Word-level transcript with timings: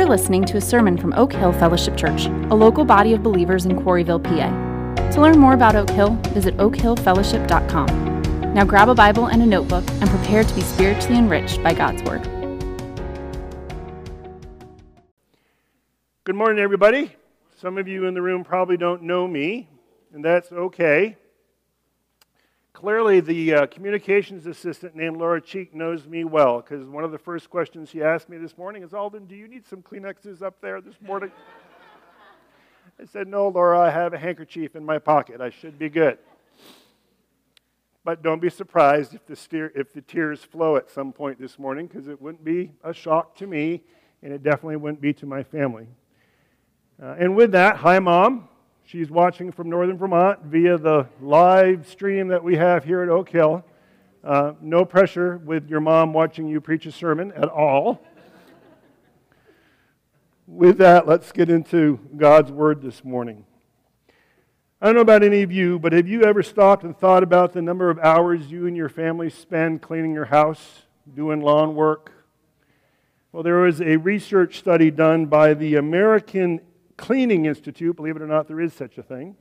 You're 0.00 0.08
listening 0.08 0.46
to 0.46 0.56
a 0.56 0.62
sermon 0.62 0.96
from 0.96 1.12
Oak 1.12 1.34
Hill 1.34 1.52
Fellowship 1.52 1.94
Church, 1.94 2.24
a 2.24 2.54
local 2.54 2.86
body 2.86 3.12
of 3.12 3.22
believers 3.22 3.66
in 3.66 3.72
Quarryville, 3.72 4.24
PA. 4.24 5.10
To 5.10 5.20
learn 5.20 5.38
more 5.38 5.52
about 5.52 5.76
Oak 5.76 5.90
Hill, 5.90 6.14
visit 6.30 6.56
oakhillfellowship.com. 6.56 8.54
Now 8.54 8.64
grab 8.64 8.88
a 8.88 8.94
Bible 8.94 9.26
and 9.26 9.42
a 9.42 9.46
notebook 9.46 9.84
and 9.90 10.08
prepare 10.08 10.42
to 10.42 10.54
be 10.54 10.62
spiritually 10.62 11.18
enriched 11.18 11.62
by 11.62 11.74
God's 11.74 12.02
Word. 12.04 12.22
Good 16.24 16.34
morning, 16.34 16.60
everybody. 16.60 17.14
Some 17.60 17.76
of 17.76 17.86
you 17.86 18.06
in 18.06 18.14
the 18.14 18.22
room 18.22 18.42
probably 18.42 18.78
don't 18.78 19.02
know 19.02 19.28
me, 19.28 19.68
and 20.14 20.24
that's 20.24 20.50
okay. 20.50 21.18
Clearly, 22.80 23.20
the 23.20 23.54
uh, 23.54 23.66
communications 23.66 24.46
assistant 24.46 24.96
named 24.96 25.18
Laura 25.18 25.38
Cheek 25.38 25.74
knows 25.74 26.06
me 26.06 26.24
well 26.24 26.62
because 26.62 26.88
one 26.88 27.04
of 27.04 27.12
the 27.12 27.18
first 27.18 27.50
questions 27.50 27.90
she 27.90 28.02
asked 28.02 28.30
me 28.30 28.38
this 28.38 28.56
morning 28.56 28.82
is 28.82 28.94
Alden, 28.94 29.26
do 29.26 29.36
you 29.36 29.48
need 29.48 29.66
some 29.66 29.82
Kleenexes 29.82 30.40
up 30.40 30.62
there 30.62 30.80
this 30.80 30.94
morning? 31.02 31.30
I 32.98 33.04
said, 33.04 33.28
No, 33.28 33.48
Laura, 33.48 33.78
I 33.78 33.90
have 33.90 34.14
a 34.14 34.18
handkerchief 34.18 34.76
in 34.76 34.86
my 34.86 34.98
pocket. 34.98 35.42
I 35.42 35.50
should 35.50 35.78
be 35.78 35.90
good. 35.90 36.16
But 38.02 38.22
don't 38.22 38.40
be 38.40 38.48
surprised 38.48 39.12
if 39.12 39.26
the, 39.26 39.36
steer, 39.36 39.70
if 39.74 39.92
the 39.92 40.00
tears 40.00 40.42
flow 40.42 40.76
at 40.76 40.88
some 40.90 41.12
point 41.12 41.38
this 41.38 41.58
morning 41.58 41.86
because 41.86 42.08
it 42.08 42.18
wouldn't 42.18 42.44
be 42.44 42.72
a 42.82 42.94
shock 42.94 43.36
to 43.36 43.46
me 43.46 43.82
and 44.22 44.32
it 44.32 44.42
definitely 44.42 44.76
wouldn't 44.76 45.02
be 45.02 45.12
to 45.12 45.26
my 45.26 45.42
family. 45.42 45.86
Uh, 47.02 47.14
and 47.18 47.36
with 47.36 47.52
that, 47.52 47.76
hi, 47.76 47.98
Mom. 47.98 48.48
She's 48.90 49.08
watching 49.08 49.52
from 49.52 49.70
northern 49.70 49.96
Vermont 49.96 50.40
via 50.46 50.76
the 50.76 51.06
live 51.20 51.86
stream 51.86 52.26
that 52.26 52.42
we 52.42 52.56
have 52.56 52.82
here 52.82 53.02
at 53.02 53.08
Oak 53.08 53.28
Hill. 53.28 53.64
Uh, 54.24 54.54
no 54.60 54.84
pressure 54.84 55.36
with 55.44 55.70
your 55.70 55.78
mom 55.78 56.12
watching 56.12 56.48
you 56.48 56.60
preach 56.60 56.86
a 56.86 56.90
sermon 56.90 57.30
at 57.36 57.48
all. 57.48 58.02
with 60.48 60.78
that, 60.78 61.06
let's 61.06 61.30
get 61.30 61.48
into 61.48 62.00
God's 62.16 62.50
Word 62.50 62.82
this 62.82 63.04
morning. 63.04 63.44
I 64.82 64.86
don't 64.86 64.96
know 64.96 65.02
about 65.02 65.22
any 65.22 65.42
of 65.42 65.52
you, 65.52 65.78
but 65.78 65.92
have 65.92 66.08
you 66.08 66.24
ever 66.24 66.42
stopped 66.42 66.82
and 66.82 66.98
thought 66.98 67.22
about 67.22 67.52
the 67.52 67.62
number 67.62 67.90
of 67.90 67.98
hours 68.00 68.50
you 68.50 68.66
and 68.66 68.76
your 68.76 68.88
family 68.88 69.30
spend 69.30 69.82
cleaning 69.82 70.12
your 70.12 70.24
house, 70.24 70.82
doing 71.14 71.40
lawn 71.42 71.76
work? 71.76 72.10
Well, 73.30 73.44
there 73.44 73.58
was 73.58 73.80
a 73.80 73.98
research 73.98 74.58
study 74.58 74.90
done 74.90 75.26
by 75.26 75.54
the 75.54 75.76
American 75.76 76.60
Cleaning 77.00 77.46
Institute, 77.46 77.96
believe 77.96 78.16
it 78.16 78.20
or 78.20 78.26
not, 78.26 78.46
there 78.46 78.60
is 78.60 78.74
such 78.74 78.98
a 78.98 79.02
thing. 79.02 79.34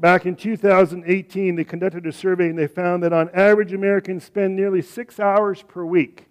Back 0.00 0.26
in 0.26 0.34
2018, 0.34 1.54
they 1.54 1.62
conducted 1.62 2.04
a 2.04 2.10
survey 2.10 2.48
and 2.48 2.58
they 2.58 2.66
found 2.66 3.04
that 3.04 3.12
on 3.12 3.30
average, 3.32 3.72
Americans 3.72 4.24
spend 4.24 4.56
nearly 4.56 4.82
six 4.82 5.20
hours 5.20 5.62
per 5.62 5.84
week 5.84 6.28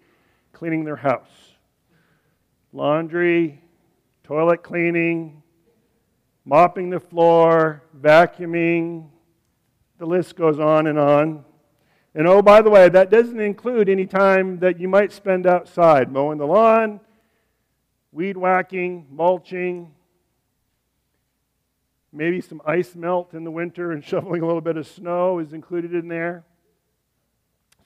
cleaning 0.52 0.84
their 0.84 0.96
house. 0.96 1.30
Laundry, 2.74 3.62
toilet 4.22 4.62
cleaning, 4.62 5.42
mopping 6.44 6.90
the 6.90 7.00
floor, 7.00 7.82
vacuuming, 7.98 9.08
the 9.96 10.06
list 10.06 10.36
goes 10.36 10.60
on 10.60 10.88
and 10.88 10.98
on. 10.98 11.42
And 12.14 12.28
oh, 12.28 12.42
by 12.42 12.60
the 12.60 12.68
way, 12.68 12.90
that 12.90 13.10
doesn't 13.10 13.40
include 13.40 13.88
any 13.88 14.04
time 14.04 14.58
that 14.58 14.78
you 14.78 14.88
might 14.88 15.10
spend 15.10 15.46
outside 15.46 16.12
mowing 16.12 16.36
the 16.36 16.46
lawn, 16.46 17.00
weed 18.12 18.36
whacking, 18.36 19.06
mulching, 19.10 19.94
Maybe 22.12 22.40
some 22.40 22.62
ice 22.64 22.94
melt 22.94 23.34
in 23.34 23.44
the 23.44 23.50
winter 23.50 23.92
and 23.92 24.04
shoveling 24.04 24.42
a 24.42 24.46
little 24.46 24.60
bit 24.60 24.76
of 24.76 24.86
snow 24.86 25.38
is 25.38 25.52
included 25.52 25.94
in 25.94 26.08
there. 26.08 26.44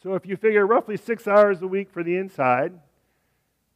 So 0.03 0.15
if 0.15 0.25
you 0.25 0.37
figure 0.37 0.67
roughly 0.67 0.97
six 0.97 1.29
hours 1.29 1.61
a 1.61 1.67
week 1.67 1.91
for 1.91 2.03
the 2.03 2.17
inside 2.17 2.73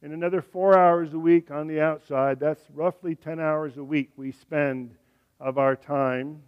and 0.01 0.11
another 0.11 0.41
four 0.41 0.77
hours 0.77 1.13
a 1.13 1.19
week 1.19 1.51
on 1.51 1.67
the 1.67 1.81
outside, 1.81 2.39
that's 2.39 2.63
roughly 2.73 3.15
10 3.15 3.39
hours 3.39 3.77
a 3.77 3.83
week 3.83 4.11
we 4.17 4.31
spend 4.31 4.95
of 5.39 5.57
our 5.57 5.75
time 5.75 6.41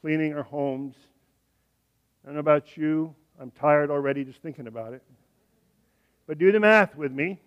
cleaning 0.00 0.34
our 0.34 0.42
homes. 0.42 0.94
I 2.22 2.28
don't 2.28 2.34
know 2.34 2.40
about 2.40 2.76
you, 2.76 3.14
I'm 3.40 3.50
tired 3.50 3.90
already 3.90 4.24
just 4.24 4.42
thinking 4.42 4.66
about 4.66 4.92
it. 4.92 5.02
But 6.26 6.38
do 6.38 6.52
the 6.52 6.60
math 6.60 6.94
with 6.96 7.10
me. 7.10 7.40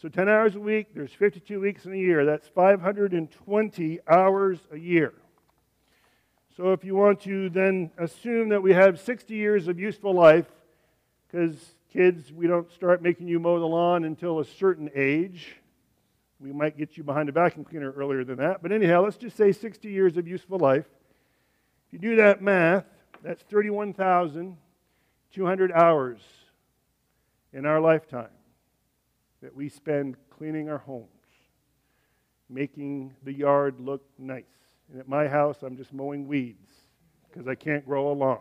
So 0.00 0.08
10 0.08 0.28
hours 0.30 0.56
a 0.56 0.60
week, 0.60 0.94
there's 0.94 1.12
52 1.12 1.60
weeks 1.60 1.84
in 1.84 1.92
a 1.92 1.96
year. 1.96 2.24
That's 2.24 2.48
520 2.48 4.00
hours 4.08 4.58
a 4.72 4.78
year. 4.78 5.12
So 6.56 6.72
if 6.72 6.82
you 6.84 6.96
want 6.96 7.20
to 7.22 7.50
then 7.50 7.90
assume 7.98 8.48
that 8.48 8.62
we 8.62 8.72
have 8.72 8.98
60 8.98 9.34
years 9.34 9.68
of 9.68 9.78
useful 9.78 10.14
life, 10.14 10.46
because 11.26 11.74
kids, 11.92 12.32
we 12.32 12.46
don't 12.46 12.72
start 12.72 13.02
making 13.02 13.28
you 13.28 13.38
mow 13.38 13.58
the 13.58 13.66
lawn 13.66 14.04
until 14.04 14.40
a 14.40 14.44
certain 14.46 14.90
age. 14.94 15.56
We 16.40 16.50
might 16.50 16.78
get 16.78 16.96
you 16.96 17.04
behind 17.04 17.28
a 17.28 17.32
vacuum 17.32 17.66
cleaner 17.66 17.92
earlier 17.92 18.24
than 18.24 18.38
that. 18.38 18.62
But 18.62 18.72
anyhow, 18.72 19.02
let's 19.02 19.18
just 19.18 19.36
say 19.36 19.52
60 19.52 19.90
years 19.90 20.16
of 20.16 20.26
useful 20.26 20.58
life. 20.58 20.86
If 21.88 21.92
you 21.92 21.98
do 21.98 22.16
that 22.16 22.40
math, 22.40 22.86
that's 23.22 23.42
31,200 23.42 25.72
hours 25.72 26.20
in 27.52 27.66
our 27.66 27.82
lifetime 27.82 28.30
that 29.42 29.54
we 29.54 29.68
spend 29.68 30.16
cleaning 30.28 30.68
our 30.68 30.78
homes, 30.78 31.08
making 32.48 33.12
the 33.24 33.32
yard 33.32 33.80
look 33.80 34.02
nice. 34.18 34.44
And 34.90 35.00
at 35.00 35.08
my 35.08 35.28
house, 35.28 35.62
I'm 35.62 35.76
just 35.76 35.92
mowing 35.92 36.26
weeds 36.26 36.68
because 37.28 37.46
I 37.46 37.54
can't 37.54 37.86
grow 37.86 38.10
a 38.10 38.14
lawn. 38.14 38.40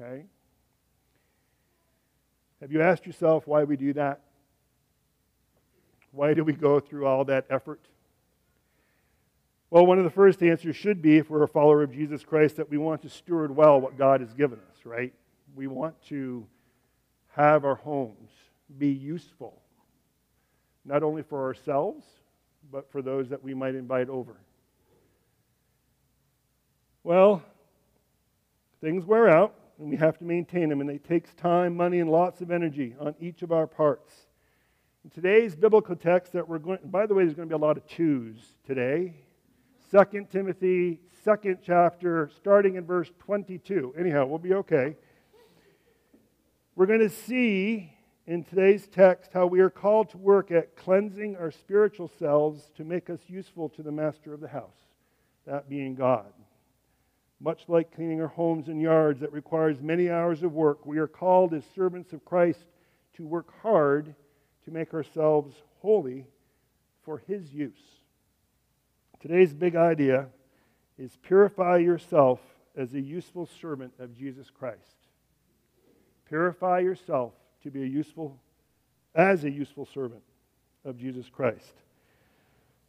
Okay? 0.00 0.24
Have 2.60 2.70
you 2.70 2.82
asked 2.82 3.06
yourself 3.06 3.46
why 3.46 3.64
we 3.64 3.76
do 3.76 3.92
that? 3.94 4.20
Why 6.12 6.34
do 6.34 6.44
we 6.44 6.52
go 6.52 6.78
through 6.78 7.06
all 7.06 7.24
that 7.24 7.46
effort? 7.50 7.80
Well, 9.70 9.86
one 9.86 9.96
of 9.96 10.04
the 10.04 10.10
first 10.10 10.42
answers 10.42 10.76
should 10.76 11.00
be, 11.00 11.16
if 11.16 11.30
we're 11.30 11.42
a 11.42 11.48
follower 11.48 11.82
of 11.82 11.92
Jesus 11.92 12.22
Christ, 12.22 12.56
that 12.56 12.68
we 12.68 12.76
want 12.76 13.00
to 13.02 13.08
steward 13.08 13.56
well 13.56 13.80
what 13.80 13.96
God 13.96 14.20
has 14.20 14.34
given 14.34 14.58
us, 14.58 14.84
right? 14.84 15.14
We 15.56 15.66
want 15.66 15.94
to 16.08 16.46
have 17.28 17.64
our 17.64 17.76
homes 17.76 18.30
be 18.78 18.88
useful 18.88 19.61
not 20.84 21.02
only 21.02 21.22
for 21.22 21.44
ourselves, 21.44 22.04
but 22.70 22.90
for 22.90 23.02
those 23.02 23.28
that 23.28 23.42
we 23.42 23.54
might 23.54 23.74
invite 23.74 24.08
over. 24.08 24.36
Well, 27.04 27.42
things 28.80 29.04
wear 29.04 29.28
out, 29.28 29.54
and 29.78 29.88
we 29.88 29.96
have 29.96 30.18
to 30.18 30.24
maintain 30.24 30.68
them, 30.68 30.80
and 30.80 30.90
it 30.90 31.04
takes 31.04 31.34
time, 31.34 31.76
money, 31.76 31.98
and 31.98 32.10
lots 32.10 32.40
of 32.40 32.50
energy 32.50 32.94
on 33.00 33.14
each 33.20 33.42
of 33.42 33.50
our 33.50 33.66
parts. 33.66 34.12
In 35.04 35.10
today's 35.10 35.56
biblical 35.56 35.96
text 35.96 36.32
that 36.34 36.48
we're 36.48 36.58
going, 36.58 36.78
by 36.84 37.06
the 37.06 37.14
way, 37.14 37.24
there's 37.24 37.34
going 37.34 37.48
to 37.48 37.52
be 37.52 37.60
a 37.60 37.66
lot 37.66 37.76
of 37.76 37.86
twos 37.86 38.38
today. 38.64 39.14
2 39.90 40.26
Timothy, 40.30 41.00
second 41.24 41.58
chapter, 41.64 42.30
starting 42.36 42.76
in 42.76 42.84
verse 42.84 43.10
22. 43.18 43.94
Anyhow, 43.98 44.26
we'll 44.26 44.38
be 44.38 44.54
okay. 44.54 44.96
We're 46.76 46.86
going 46.86 47.00
to 47.00 47.10
see 47.10 47.91
in 48.26 48.44
today's 48.44 48.86
text 48.86 49.32
how 49.32 49.46
we 49.46 49.60
are 49.60 49.70
called 49.70 50.10
to 50.10 50.18
work 50.18 50.50
at 50.50 50.76
cleansing 50.76 51.36
our 51.36 51.50
spiritual 51.50 52.10
selves 52.18 52.70
to 52.76 52.84
make 52.84 53.10
us 53.10 53.20
useful 53.26 53.68
to 53.70 53.82
the 53.82 53.90
master 53.90 54.32
of 54.32 54.40
the 54.40 54.48
house, 54.48 54.76
that 55.46 55.68
being 55.68 55.94
God. 55.94 56.32
Much 57.40 57.64
like 57.66 57.94
cleaning 57.94 58.20
our 58.20 58.28
homes 58.28 58.68
and 58.68 58.80
yards 58.80 59.20
that 59.20 59.32
requires 59.32 59.80
many 59.80 60.08
hours 60.08 60.44
of 60.44 60.52
work, 60.52 60.86
we 60.86 60.98
are 60.98 61.08
called 61.08 61.52
as 61.52 61.64
servants 61.74 62.12
of 62.12 62.24
Christ 62.24 62.64
to 63.16 63.26
work 63.26 63.52
hard 63.62 64.14
to 64.64 64.70
make 64.70 64.94
ourselves 64.94 65.56
holy 65.80 66.26
for 67.04 67.18
His 67.26 67.52
use. 67.52 67.72
Today's 69.20 69.52
big 69.52 69.74
idea 69.74 70.28
is 70.96 71.16
purify 71.22 71.78
yourself 71.78 72.38
as 72.76 72.94
a 72.94 73.00
useful 73.00 73.48
servant 73.60 73.92
of 73.98 74.16
Jesus 74.16 74.48
Christ. 74.50 74.78
Purify 76.28 76.78
yourself 76.78 77.32
to 77.62 77.70
be 77.70 77.82
a 77.82 77.86
useful, 77.86 78.38
as 79.14 79.44
a 79.44 79.50
useful 79.50 79.86
servant 79.86 80.22
of 80.84 80.98
Jesus 80.98 81.28
Christ. 81.28 81.74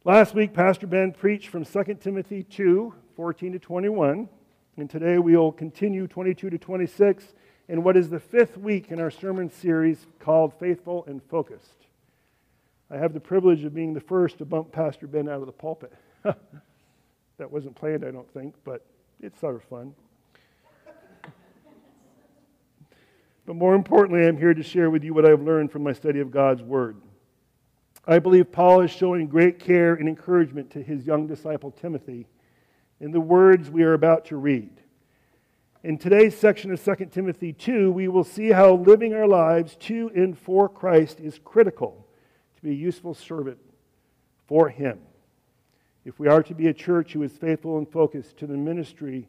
Last 0.04 0.34
week, 0.34 0.52
Pastor 0.52 0.86
Ben 0.86 1.12
preached 1.12 1.48
from 1.48 1.64
2 1.64 1.94
Timothy 2.00 2.42
2 2.42 2.92
14 3.16 3.52
to 3.52 3.58
21. 3.58 4.28
And 4.76 4.90
today 4.90 5.18
we'll 5.18 5.52
continue 5.52 6.08
22 6.08 6.50
to 6.50 6.58
26 6.58 7.32
in 7.68 7.84
what 7.84 7.96
is 7.96 8.10
the 8.10 8.18
fifth 8.18 8.58
week 8.58 8.90
in 8.90 9.00
our 9.00 9.10
sermon 9.10 9.50
series 9.50 10.06
called 10.18 10.52
Faithful 10.58 11.04
and 11.06 11.22
Focused. 11.22 11.86
I 12.90 12.96
have 12.96 13.14
the 13.14 13.20
privilege 13.20 13.64
of 13.64 13.72
being 13.72 13.94
the 13.94 14.00
first 14.00 14.38
to 14.38 14.44
bump 14.44 14.72
Pastor 14.72 15.06
Ben 15.06 15.28
out 15.28 15.40
of 15.40 15.46
the 15.46 15.52
pulpit. 15.52 15.92
that 16.24 17.50
wasn't 17.50 17.76
planned, 17.76 18.04
I 18.04 18.10
don't 18.10 18.30
think, 18.34 18.54
but 18.64 18.84
it's 19.20 19.40
sort 19.40 19.54
of 19.54 19.62
fun. 19.64 19.94
But 23.46 23.56
more 23.56 23.74
importantly, 23.74 24.26
I'm 24.26 24.38
here 24.38 24.54
to 24.54 24.62
share 24.62 24.90
with 24.90 25.04
you 25.04 25.12
what 25.12 25.26
I've 25.26 25.42
learned 25.42 25.70
from 25.70 25.82
my 25.82 25.92
study 25.92 26.20
of 26.20 26.30
God's 26.30 26.62
Word. 26.62 26.96
I 28.06 28.18
believe 28.18 28.52
Paul 28.52 28.82
is 28.82 28.90
showing 28.90 29.26
great 29.26 29.58
care 29.58 29.94
and 29.94 30.08
encouragement 30.08 30.70
to 30.72 30.82
his 30.82 31.06
young 31.06 31.26
disciple 31.26 31.70
Timothy 31.70 32.26
in 33.00 33.12
the 33.12 33.20
words 33.20 33.70
we 33.70 33.82
are 33.82 33.94
about 33.94 34.26
to 34.26 34.36
read. 34.36 34.70
In 35.82 35.98
today's 35.98 36.36
section 36.36 36.70
of 36.70 36.82
2 36.82 37.06
Timothy 37.06 37.52
2, 37.52 37.92
we 37.92 38.08
will 38.08 38.24
see 38.24 38.50
how 38.50 38.74
living 38.74 39.12
our 39.12 39.26
lives 39.26 39.76
to 39.80 40.10
and 40.14 40.38
for 40.38 40.68
Christ 40.68 41.20
is 41.20 41.38
critical 41.44 42.06
to 42.56 42.62
be 42.62 42.70
a 42.70 42.74
useful 42.74 43.12
servant 43.12 43.58
for 44.46 44.70
Him. 44.70 45.00
If 46.04 46.18
we 46.18 46.28
are 46.28 46.42
to 46.42 46.54
be 46.54 46.68
a 46.68 46.74
church 46.74 47.12
who 47.12 47.22
is 47.22 47.32
faithful 47.32 47.76
and 47.76 47.90
focused 47.90 48.38
to 48.38 48.46
the 48.46 48.56
ministry 48.56 49.28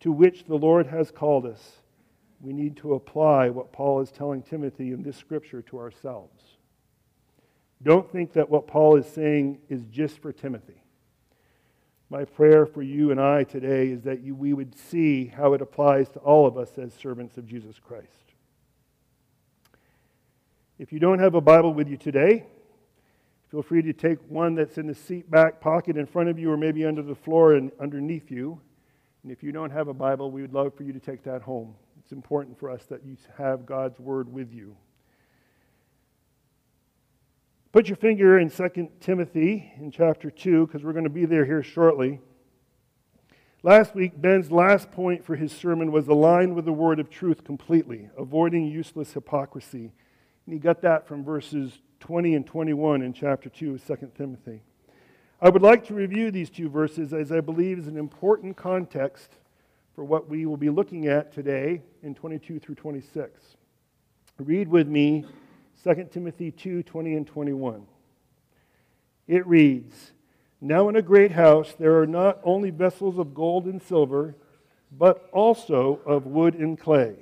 to 0.00 0.12
which 0.12 0.44
the 0.44 0.56
Lord 0.56 0.86
has 0.86 1.10
called 1.10 1.44
us, 1.44 1.81
we 2.42 2.52
need 2.52 2.76
to 2.78 2.94
apply 2.94 3.48
what 3.48 3.72
Paul 3.72 4.00
is 4.00 4.10
telling 4.10 4.42
Timothy 4.42 4.90
in 4.90 5.02
this 5.02 5.16
scripture 5.16 5.62
to 5.62 5.78
ourselves. 5.78 6.42
Don't 7.82 8.10
think 8.10 8.32
that 8.32 8.50
what 8.50 8.66
Paul 8.66 8.96
is 8.96 9.06
saying 9.06 9.60
is 9.68 9.84
just 9.86 10.18
for 10.20 10.32
Timothy. 10.32 10.82
My 12.10 12.24
prayer 12.24 12.66
for 12.66 12.82
you 12.82 13.10
and 13.10 13.20
I 13.20 13.44
today 13.44 13.88
is 13.88 14.02
that 14.02 14.20
you, 14.20 14.34
we 14.34 14.52
would 14.52 14.76
see 14.76 15.26
how 15.26 15.54
it 15.54 15.62
applies 15.62 16.08
to 16.10 16.18
all 16.18 16.46
of 16.46 16.58
us 16.58 16.76
as 16.78 16.92
servants 16.92 17.38
of 17.38 17.46
Jesus 17.46 17.78
Christ. 17.78 18.08
If 20.78 20.92
you 20.92 20.98
don't 20.98 21.20
have 21.20 21.34
a 21.34 21.40
Bible 21.40 21.72
with 21.72 21.88
you 21.88 21.96
today, 21.96 22.44
feel 23.50 23.62
free 23.62 23.82
to 23.82 23.92
take 23.92 24.18
one 24.28 24.56
that's 24.56 24.78
in 24.78 24.88
the 24.88 24.94
seat 24.94 25.30
back 25.30 25.60
pocket 25.60 25.96
in 25.96 26.06
front 26.06 26.28
of 26.28 26.38
you 26.38 26.50
or 26.50 26.56
maybe 26.56 26.84
under 26.84 27.02
the 27.02 27.14
floor 27.14 27.54
and 27.54 27.70
underneath 27.80 28.30
you. 28.30 28.60
And 29.22 29.30
if 29.30 29.44
you 29.44 29.52
don't 29.52 29.70
have 29.70 29.86
a 29.86 29.94
Bible, 29.94 30.30
we 30.30 30.42
would 30.42 30.52
love 30.52 30.74
for 30.74 30.82
you 30.82 30.92
to 30.92 31.00
take 31.00 31.22
that 31.22 31.42
home. 31.42 31.74
It's 32.02 32.12
important 32.12 32.58
for 32.58 32.70
us 32.70 32.84
that 32.86 33.04
you 33.04 33.16
have 33.38 33.64
God's 33.64 33.98
Word 33.98 34.32
with 34.32 34.52
you. 34.52 34.76
Put 37.72 37.88
your 37.88 37.96
finger 37.96 38.38
in 38.38 38.50
2 38.50 38.90
Timothy 39.00 39.72
in 39.78 39.90
chapter 39.90 40.30
2, 40.30 40.66
because 40.66 40.84
we're 40.84 40.92
going 40.92 41.04
to 41.04 41.10
be 41.10 41.24
there 41.24 41.46
here 41.46 41.62
shortly. 41.62 42.20
Last 43.62 43.94
week, 43.94 44.20
Ben's 44.20 44.50
last 44.50 44.90
point 44.90 45.24
for 45.24 45.36
his 45.36 45.52
sermon 45.52 45.92
was 45.92 46.08
aligned 46.08 46.54
with 46.56 46.64
the 46.64 46.72
word 46.72 46.98
of 46.98 47.08
truth 47.08 47.44
completely, 47.44 48.10
avoiding 48.18 48.66
useless 48.66 49.12
hypocrisy. 49.12 49.92
And 50.44 50.52
he 50.52 50.58
got 50.58 50.82
that 50.82 51.06
from 51.06 51.24
verses 51.24 51.78
20 52.00 52.34
and 52.34 52.44
21 52.44 53.02
in 53.02 53.12
chapter 53.12 53.48
2 53.48 53.74
of 53.74 53.86
2 53.86 54.10
Timothy. 54.16 54.62
I 55.40 55.48
would 55.48 55.62
like 55.62 55.86
to 55.86 55.94
review 55.94 56.30
these 56.30 56.50
two 56.50 56.68
verses 56.68 57.12
as 57.12 57.30
I 57.30 57.40
believe 57.40 57.78
is 57.78 57.86
an 57.86 57.96
important 57.96 58.56
context 58.56 59.36
for 59.94 60.04
what 60.04 60.28
we 60.28 60.46
will 60.46 60.56
be 60.56 60.70
looking 60.70 61.06
at 61.06 61.32
today 61.32 61.82
in 62.02 62.14
22 62.14 62.58
through 62.58 62.74
26. 62.74 63.56
Read 64.38 64.68
with 64.68 64.88
me 64.88 65.24
2 65.84 66.08
Timothy 66.10 66.50
2 66.50 66.82
20 66.82 67.14
and 67.14 67.26
21. 67.26 67.86
It 69.28 69.46
reads 69.46 70.12
Now 70.60 70.88
in 70.88 70.96
a 70.96 71.02
great 71.02 71.32
house 71.32 71.74
there 71.78 72.00
are 72.00 72.06
not 72.06 72.40
only 72.42 72.70
vessels 72.70 73.18
of 73.18 73.34
gold 73.34 73.66
and 73.66 73.82
silver, 73.82 74.34
but 74.90 75.28
also 75.32 76.00
of 76.04 76.26
wood 76.26 76.54
and 76.54 76.78
clay, 76.78 77.16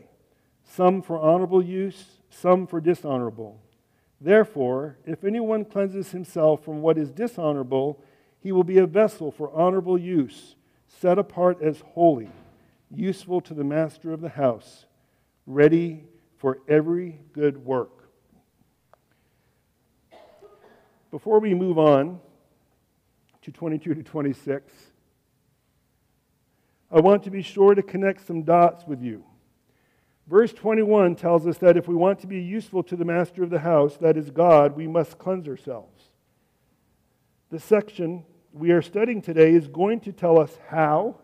some 0.64 1.02
for 1.02 1.18
honorable 1.18 1.62
use, 1.62 2.04
some 2.30 2.66
for 2.66 2.80
dishonorable. 2.80 3.60
Therefore, 4.20 4.98
if 5.06 5.24
anyone 5.24 5.64
cleanses 5.64 6.10
himself 6.10 6.64
from 6.64 6.82
what 6.82 6.98
is 6.98 7.10
dishonorable, 7.10 8.02
he 8.40 8.52
will 8.52 8.64
be 8.64 8.78
a 8.78 8.86
vessel 8.86 9.30
for 9.30 9.50
honorable 9.52 9.98
use, 9.98 10.56
set 10.88 11.18
apart 11.18 11.62
as 11.62 11.80
holy, 11.94 12.28
useful 12.94 13.40
to 13.42 13.54
the 13.54 13.64
master 13.64 14.12
of 14.12 14.20
the 14.20 14.28
house, 14.28 14.86
ready 15.46 16.04
for 16.36 16.60
every 16.68 17.20
good 17.32 17.64
work. 17.64 18.10
Before 21.10 21.40
we 21.40 21.54
move 21.54 21.78
on 21.78 22.20
to 23.42 23.50
22 23.50 23.94
to 23.94 24.02
26, 24.02 24.72
I 26.90 27.00
want 27.00 27.22
to 27.24 27.30
be 27.30 27.42
sure 27.42 27.74
to 27.74 27.82
connect 27.82 28.26
some 28.26 28.42
dots 28.42 28.84
with 28.86 29.02
you. 29.02 29.24
Verse 30.28 30.52
21 30.52 31.16
tells 31.16 31.46
us 31.46 31.58
that 31.58 31.76
if 31.76 31.88
we 31.88 31.94
want 31.94 32.20
to 32.20 32.26
be 32.26 32.40
useful 32.40 32.82
to 32.84 32.96
the 32.96 33.04
master 33.04 33.42
of 33.42 33.50
the 33.50 33.58
house, 33.58 33.96
that 33.96 34.16
is 34.16 34.30
God, 34.30 34.76
we 34.76 34.86
must 34.86 35.18
cleanse 35.18 35.48
ourselves. 35.48 36.10
The 37.50 37.58
section 37.58 38.24
we 38.52 38.70
are 38.70 38.82
studying 38.82 39.22
today 39.22 39.52
is 39.52 39.66
going 39.66 40.00
to 40.00 40.12
tell 40.12 40.38
us 40.38 40.56
how 40.68 41.16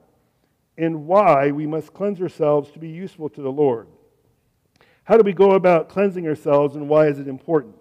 and 0.79 1.07
why 1.07 1.51
we 1.51 1.67
must 1.67 1.95
cleanse 1.95 2.21
ourselves 2.21 2.71
to 2.73 2.79
be 2.79 2.89
useful 2.89 3.29
to 3.31 3.41
the 3.43 3.53
Lord. 3.53 3.89
How 5.05 5.17
do 5.17 5.23
we 5.23 5.33
go 5.33 5.53
about 5.53 5.89
cleansing 5.89 6.27
ourselves 6.27 6.75
and 6.75 6.89
why 6.89 7.07
is 7.07 7.19
it 7.19 7.29
important? 7.29 7.77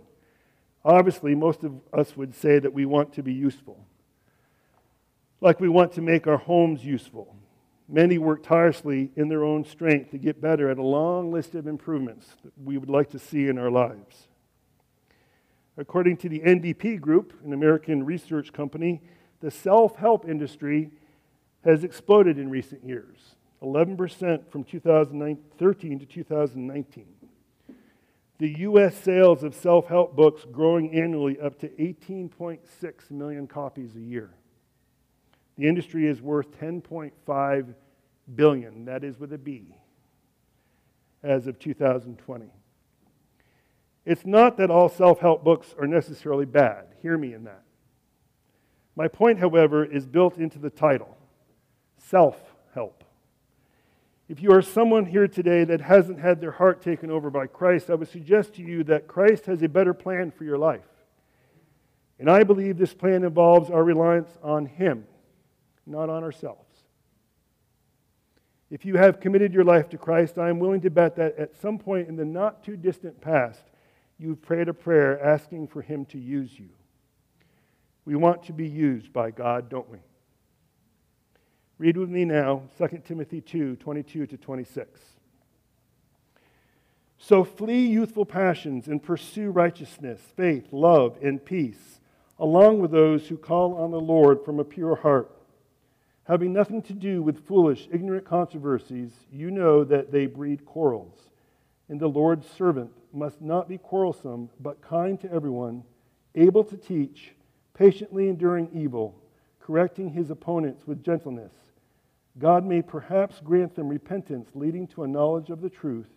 Obviously, 0.83 1.33
most 1.33 1.63
of 1.63 1.74
us 1.92 2.15
would 2.15 2.36
say 2.36 2.59
that 2.59 2.74
we 2.74 2.86
want 2.86 3.13
to 3.13 3.24
be 3.24 3.33
useful. 3.33 3.86
Like 5.42 5.59
we 5.59 5.68
want 5.68 5.94
to 5.94 6.01
make 6.01 6.27
our 6.27 6.38
homes 6.38 6.86
useful. 6.86 7.36
Many 7.88 8.18
work 8.18 8.44
tirelessly 8.44 9.12
in 9.15 9.27
their 9.27 9.44
own 9.44 9.65
strength 9.65 10.12
to 10.12 10.18
get 10.18 10.41
better 10.41 10.69
at 10.69 10.77
a 10.77 10.83
long 10.83 11.31
list 11.31 11.56
of 11.56 11.68
improvements 11.68 12.27
that 12.44 12.53
we 12.63 12.77
would 12.77 12.89
like 12.89 13.09
to 13.12 13.19
see 13.19 13.48
in 13.48 13.57
our 13.57 13.69
lives. 13.69 14.27
According 15.77 16.18
to 16.18 16.30
the 16.30 16.39
NPD 16.39 17.01
Group, 17.01 17.33
an 17.44 17.53
American 17.53 18.06
research 18.06 18.53
company, 18.53 19.01
the 19.41 19.51
self 19.51 19.98
help 19.98 20.27
industry 20.27 20.91
has 21.65 21.83
exploded 21.83 22.38
in 22.38 22.50
recent 22.50 22.85
years 22.85 23.35
11% 23.62 24.50
from 24.50 24.63
2013 24.63 26.00
to 26.00 26.06
2019 26.06 27.06
the 28.38 28.59
U.S. 28.59 28.95
sales 28.97 29.44
of 29.44 29.56
self 29.56 29.88
help 29.88 30.15
books 30.15 30.45
growing 30.51 30.94
annually 30.94 31.39
up 31.39 31.57
to 31.59 31.69
18.6 31.69 33.12
million 33.12 33.47
copies 33.47 33.95
a 33.95 34.00
year. 34.00 34.31
The 35.57 35.67
industry 35.67 36.06
is 36.07 36.21
worth 36.21 36.51
10.5 36.59 37.73
billion, 38.35 38.85
that 38.85 39.03
is 39.06 39.17
with 39.17 39.31
a 39.31 39.38
B, 39.38 39.77
as 41.23 41.47
of 41.47 41.59
2020. 41.59 42.47
It's 44.06 44.25
not 44.25 44.57
that 44.57 44.69
all 44.69 44.89
self 44.89 45.19
help 45.19 45.44
books 45.44 45.73
are 45.79 45.88
necessarily 45.88 46.45
bad. 46.45 46.88
Hear 47.01 47.17
me 47.17 47.33
in 47.33 47.45
that. 47.45 47.63
My 48.97 49.07
point, 49.07 49.39
however, 49.39 49.85
is 49.85 50.06
built 50.06 50.38
into 50.38 50.59
the 50.59 50.69
title 50.69 51.14
self 52.09 52.37
help. 52.73 53.03
If 54.27 54.41
you 54.41 54.51
are 54.53 54.61
someone 54.61 55.05
here 55.05 55.27
today 55.27 55.63
that 55.65 55.81
hasn't 55.81 56.19
had 56.19 56.41
their 56.41 56.51
heart 56.51 56.81
taken 56.81 57.11
over 57.11 57.29
by 57.29 57.47
Christ, 57.47 57.89
I 57.89 57.95
would 57.95 58.09
suggest 58.09 58.55
to 58.55 58.63
you 58.63 58.83
that 58.85 59.07
Christ 59.07 59.45
has 59.45 59.61
a 59.61 59.69
better 59.69 59.93
plan 59.93 60.31
for 60.31 60.43
your 60.43 60.57
life. 60.57 60.81
And 62.19 62.29
I 62.29 62.43
believe 62.43 62.77
this 62.77 62.93
plan 62.93 63.23
involves 63.23 63.69
our 63.69 63.83
reliance 63.83 64.31
on 64.41 64.65
Him, 64.65 65.05
not 65.85 66.09
on 66.09 66.23
ourselves. 66.23 66.61
If 68.71 68.83
you 68.83 68.95
have 68.95 69.19
committed 69.19 69.53
your 69.53 69.63
life 69.63 69.89
to 69.89 69.97
Christ, 69.97 70.39
I 70.39 70.49
am 70.49 70.59
willing 70.59 70.81
to 70.81 70.89
bet 70.89 71.15
that 71.17 71.37
at 71.37 71.55
some 71.55 71.77
point 71.77 72.07
in 72.07 72.15
the 72.15 72.25
not 72.25 72.63
too 72.63 72.75
distant 72.75 73.21
past, 73.21 73.63
you've 74.17 74.41
prayed 74.41 74.69
a 74.69 74.73
prayer 74.73 75.23
asking 75.23 75.67
for 75.67 75.83
Him 75.83 76.05
to 76.05 76.17
use 76.17 76.57
you. 76.57 76.69
We 78.05 78.15
want 78.15 78.43
to 78.43 78.53
be 78.53 78.67
used 78.67 79.13
by 79.13 79.29
God, 79.29 79.69
don't 79.69 79.89
we? 79.89 80.00
Read 81.77 81.98
with 81.98 82.10
me 82.10 82.24
now 82.24 82.63
2 82.77 83.01
Timothy 83.05 83.41
2 83.41 83.75
22 83.75 84.27
to 84.27 84.38
26. 84.38 85.01
So 87.17 87.44
flee 87.44 87.86
youthful 87.88 88.25
passions 88.25 88.88
and 88.88 89.03
pursue 89.03 89.51
righteousness, 89.51 90.22
faith, 90.38 90.67
love, 90.72 91.17
and 91.22 91.44
peace, 91.44 92.00
along 92.39 92.79
with 92.79 92.91
those 92.91 93.27
who 93.27 93.38
call 93.38 93.75
on 93.75 93.91
the 93.91 94.00
Lord 94.00 94.46
from 94.46 94.60
a 94.60 94.63
pure 94.63 94.96
heart. 94.96 95.32
Having 96.25 96.53
nothing 96.53 96.82
to 96.84 96.94
do 96.94 97.22
with 97.22 97.46
foolish, 97.46 97.88
ignorant 97.91 98.25
controversies, 98.25 99.12
you 99.32 99.51
know 99.51 99.84
that 99.84 100.12
they 100.12 100.27
breed 100.27 100.65
quarrels. 100.65 101.29
And 101.89 102.00
the 102.00 102.08
Lord's 102.08 102.48
servant 102.48 102.91
must 103.13 103.41
not 103.41 103.67
be 103.67 103.77
quarrelsome, 103.77 104.50
but 104.60 104.82
kind 104.82 105.20
to 105.22 105.32
everyone, 105.32 105.84
able 106.36 106.63
to 106.63 106.77
teach, 106.77 107.34
patiently 107.74 108.29
enduring 108.29 108.70
evil, 108.74 109.22
correcting 109.60 110.12
his 110.12 110.29
opponents 110.29 110.88
with 110.88 111.03
gentleness 111.03 111.53
God 112.38 112.65
may 112.65 112.82
perhaps 112.82 113.39
grant 113.42 113.75
them 113.75 113.88
repentance 113.88 114.50
leading 114.54 114.88
to 114.88 115.04
a 115.04 115.08
knowledge 115.08 115.50
of 115.50 115.62
the 115.62 115.70
truth, 115.70 116.10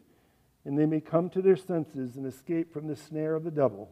and 0.65 0.79
they 0.79 0.87
may 0.87 1.01
come 1.01 1.31
to 1.31 1.43
their 1.43 1.57
senses 1.57 2.17
and 2.17 2.27
escape 2.27 2.73
from 2.73 2.89
the 2.89 2.97
snare 2.97 3.35
of 3.35 3.45
the 3.45 3.51
devil 3.51 3.89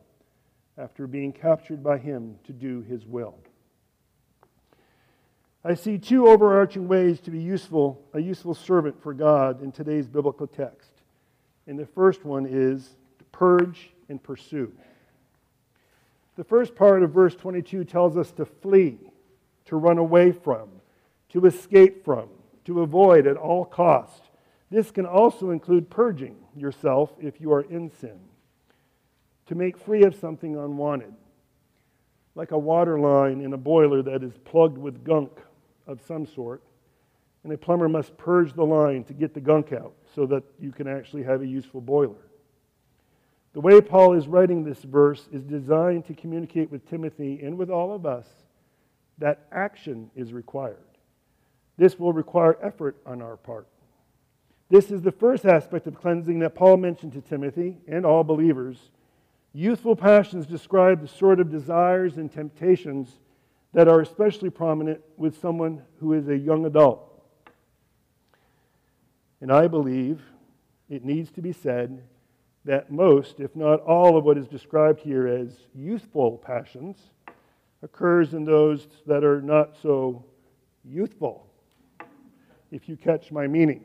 after 0.77 1.07
being 1.07 1.33
captured 1.33 1.83
by 1.83 1.99
him 1.99 2.37
to 2.45 2.53
do 2.53 2.83
his 2.83 3.07
will. 3.07 3.39
I 5.65 5.75
see 5.75 5.99
two 5.99 6.29
overarching 6.29 6.87
ways 6.87 7.21
to 7.23 7.31
be 7.31 7.41
useful, 7.41 8.01
a 8.13 8.21
useful 8.21 8.55
servant 8.55 9.03
for 9.03 9.13
God 9.13 9.63
in 9.63 9.73
today's 9.73 10.07
biblical 10.07 10.47
text. 10.47 10.91
And 11.67 11.79
the 11.79 11.87
first 11.87 12.25
one 12.25 12.47
is 12.47 12.95
to 13.19 13.25
purge 13.33 13.91
and 14.09 14.23
pursue. 14.23 14.73
The 16.37 16.45
first 16.45 16.77
part 16.77 17.03
of 17.03 17.11
verse 17.11 17.35
22 17.35 17.85
tells 17.85 18.17
us 18.17 18.31
to 18.33 18.45
flee, 18.45 18.99
to 19.65 19.77
run 19.77 19.99
away 19.99 20.31
from, 20.31 20.69
to 21.37 21.45
escape 21.45 22.03
from, 22.03 22.31
to 22.65 22.81
avoid 22.81 23.27
at 23.27 23.37
all 23.37 23.63
cost. 23.63 24.23
This 24.71 24.91
can 24.91 25.05
also 25.05 25.51
include 25.51 25.91
purging 25.91 26.35
yourself 26.57 27.13
if 27.21 27.43
you 27.43 27.53
are 27.53 27.61
in 27.61 27.91
sin, 27.91 28.19
to 29.45 29.55
make 29.55 29.77
free 29.77 30.03
of 30.05 30.17
something 30.17 30.57
unwanted, 30.57 31.13
like 32.35 32.53
a 32.53 32.59
water 32.59 32.99
line 32.99 33.43
in 33.43 33.53
a 33.53 33.59
boiler 33.59 34.03
that 34.03 34.23
is 34.23 34.33
plugged 34.47 34.79
with 34.79 35.05
gunk 35.05 35.31
of 35.87 36.01
some 36.01 36.25
sort, 36.25 36.63
and 37.45 37.53
a 37.53 37.59
plumber 37.59 37.87
must 37.87 38.17
purge 38.17 38.55
the 38.55 38.65
line 38.65 39.05
to 39.05 39.13
get 39.13 39.35
the 39.35 39.41
gunk 39.41 39.75
out 39.75 39.93
so 40.15 40.25
that 40.25 40.43
you 40.59 40.73
can 40.73 40.89
actually 40.89 41.23
have 41.23 41.43
a 41.43 41.47
useful 41.47 41.83
boiler. 41.83 42.31
The 43.53 43.61
way 43.61 43.83
Paul 43.83 44.15
is 44.15 44.27
writing 44.27 44.65
this 44.65 44.83
verse 44.83 45.29
is 45.31 45.43
designed 45.43 46.07
to 46.07 46.15
communicate 46.15 46.71
with 46.71 46.89
Timothy 46.89 47.41
and 47.43 47.59
with 47.59 47.69
all 47.69 47.95
of 47.95 48.07
us 48.07 48.27
that 49.19 49.47
action 49.53 50.11
is 50.17 50.33
required. 50.33 50.79
This 51.77 51.99
will 51.99 52.13
require 52.13 52.59
effort 52.63 52.97
on 53.05 53.21
our 53.21 53.37
part. 53.37 53.67
This 54.69 54.91
is 54.91 55.03
the 55.03 55.13
first 55.13 55.45
aspect 55.45 55.87
of 55.87 55.95
cleansing 55.95 56.41
that 56.41 56.55
Paul 56.55 56.77
mentioned 56.79 57.13
to 57.13 57.21
Timothy 57.21 57.79
and 57.87 58.05
all 58.05 58.25
believers. 58.25 58.91
Youthful 59.53 59.95
passions 59.95 60.47
describe 60.47 61.01
the 61.01 61.09
sort 61.09 61.39
of 61.39 61.51
desires 61.51 62.17
and 62.17 62.31
temptations 62.31 63.19
that 63.73 63.89
are 63.89 64.01
especially 64.01 64.51
prominent 64.51 65.01
with 65.17 65.41
someone 65.41 65.83
who 66.01 66.15
is 66.15 66.29
a 66.29 66.37
young 66.37 66.67
adult. 66.67 67.03
And 69.41 69.53
I 69.53 69.69
believe 69.69 70.23
it 70.89 71.05
needs 71.05 71.31
to 71.33 71.43
be 71.43 71.53
said 71.53 72.03
that 72.65 72.91
most, 72.91 73.39
if 73.39 73.55
not 73.55 73.81
all, 73.83 74.17
of 74.17 74.25
what 74.25 74.39
is 74.39 74.49
described 74.49 75.01
here 75.01 75.29
as 75.29 75.57
youthful 75.75 76.39
passions 76.39 76.99
occurs 77.83 78.35
in 78.35 78.45
those 78.45 78.89
that 79.07 79.23
are 79.23 79.41
not 79.41 79.77
so 79.81 80.25
youthful, 80.85 81.46
if 82.71 82.89
you 82.89 82.97
catch 82.97 83.31
my 83.31 83.47
meaning. 83.47 83.85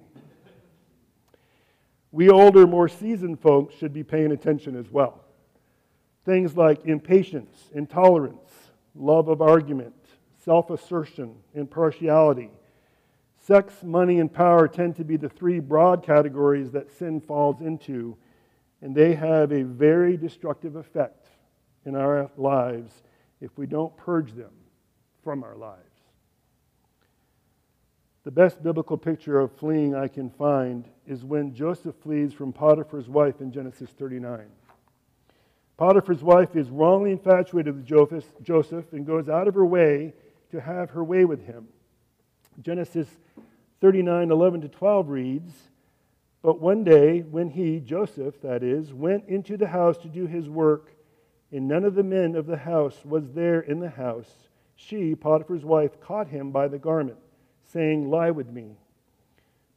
We 2.11 2.29
older, 2.29 2.67
more 2.67 2.89
seasoned 2.89 3.39
folks 3.39 3.75
should 3.75 3.93
be 3.93 4.03
paying 4.03 4.31
attention 4.31 4.75
as 4.75 4.89
well. 4.89 5.23
Things 6.25 6.57
like 6.57 6.85
impatience, 6.85 7.69
intolerance, 7.73 8.51
love 8.95 9.27
of 9.29 9.41
argument, 9.41 9.95
self 10.43 10.69
assertion, 10.69 11.35
impartiality. 11.53 12.49
Sex, 13.39 13.73
money, 13.81 14.19
and 14.19 14.31
power 14.31 14.67
tend 14.67 14.95
to 14.97 15.03
be 15.03 15.17
the 15.17 15.29
three 15.29 15.59
broad 15.59 16.03
categories 16.03 16.71
that 16.71 16.91
sin 16.91 17.19
falls 17.21 17.61
into 17.61 18.17
and 18.81 18.95
they 18.95 19.13
have 19.13 19.51
a 19.51 19.63
very 19.63 20.17
destructive 20.17 20.75
effect 20.75 21.27
in 21.85 21.95
our 21.95 22.29
lives 22.35 23.03
if 23.39 23.55
we 23.57 23.67
don't 23.67 23.95
purge 23.95 24.33
them 24.33 24.51
from 25.23 25.43
our 25.43 25.55
lives. 25.55 25.90
The 28.23 28.31
best 28.31 28.61
biblical 28.61 28.97
picture 28.97 29.39
of 29.39 29.51
fleeing 29.53 29.95
I 29.95 30.07
can 30.07 30.29
find 30.29 30.87
is 31.07 31.25
when 31.25 31.53
Joseph 31.55 31.95
flees 32.03 32.33
from 32.33 32.53
Potiphar's 32.53 33.09
wife 33.09 33.41
in 33.41 33.51
Genesis 33.51 33.89
39. 33.89 34.45
Potiphar's 35.77 36.21
wife 36.21 36.55
is 36.55 36.69
wrongly 36.69 37.11
infatuated 37.11 37.75
with 37.75 38.23
Joseph 38.43 38.93
and 38.93 39.05
goes 39.05 39.27
out 39.27 39.47
of 39.47 39.55
her 39.55 39.65
way 39.65 40.13
to 40.51 40.61
have 40.61 40.91
her 40.91 41.03
way 41.03 41.25
with 41.25 41.45
him. 41.45 41.67
Genesis 42.61 43.07
39 43.79 44.29
11 44.29 44.61
to 44.61 44.67
12 44.67 45.09
reads, 45.09 45.53
but 46.41 46.59
one 46.59 46.83
day, 46.83 47.21
when 47.21 47.51
he, 47.51 47.79
Joseph, 47.79 48.41
that 48.41 48.63
is, 48.63 48.93
went 48.93 49.27
into 49.27 49.57
the 49.57 49.67
house 49.67 49.97
to 49.99 50.07
do 50.07 50.25
his 50.25 50.49
work, 50.49 50.91
and 51.51 51.67
none 51.67 51.83
of 51.83 51.93
the 51.93 52.03
men 52.03 52.35
of 52.35 52.47
the 52.47 52.57
house 52.57 52.97
was 53.05 53.31
there 53.33 53.61
in 53.61 53.79
the 53.79 53.89
house, 53.89 54.47
she, 54.75 55.13
Potiphar's 55.13 55.63
wife, 55.63 55.99
caught 56.01 56.27
him 56.27 56.51
by 56.51 56.67
the 56.67 56.79
garment, 56.79 57.19
saying, 57.71 58.09
Lie 58.09 58.31
with 58.31 58.51
me. 58.51 58.77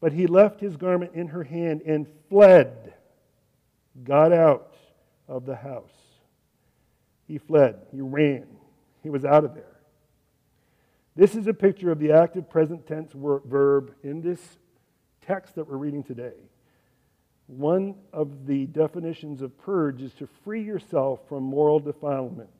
But 0.00 0.12
he 0.12 0.26
left 0.26 0.60
his 0.60 0.76
garment 0.76 1.14
in 1.14 1.28
her 1.28 1.44
hand 1.44 1.82
and 1.86 2.06
fled, 2.28 2.94
got 4.02 4.32
out 4.32 4.74
of 5.28 5.46
the 5.46 5.56
house. 5.56 5.94
He 7.26 7.38
fled, 7.38 7.76
he 7.90 8.00
ran, 8.00 8.46
he 9.02 9.10
was 9.10 9.24
out 9.24 9.44
of 9.44 9.54
there. 9.54 9.80
This 11.16 11.34
is 11.34 11.46
a 11.46 11.54
picture 11.54 11.90
of 11.90 12.00
the 12.00 12.12
active 12.12 12.50
present 12.50 12.86
tense 12.86 13.12
verb 13.14 13.94
in 14.02 14.20
this 14.20 14.40
text 15.22 15.54
that 15.54 15.68
we're 15.68 15.76
reading 15.76 16.02
today. 16.02 16.34
One 17.46 17.94
of 18.12 18.46
the 18.46 18.66
definitions 18.66 19.42
of 19.42 19.56
purge 19.58 20.02
is 20.02 20.12
to 20.14 20.26
free 20.44 20.62
yourself 20.62 21.20
from 21.28 21.44
moral 21.44 21.78
defilement. 21.78 22.50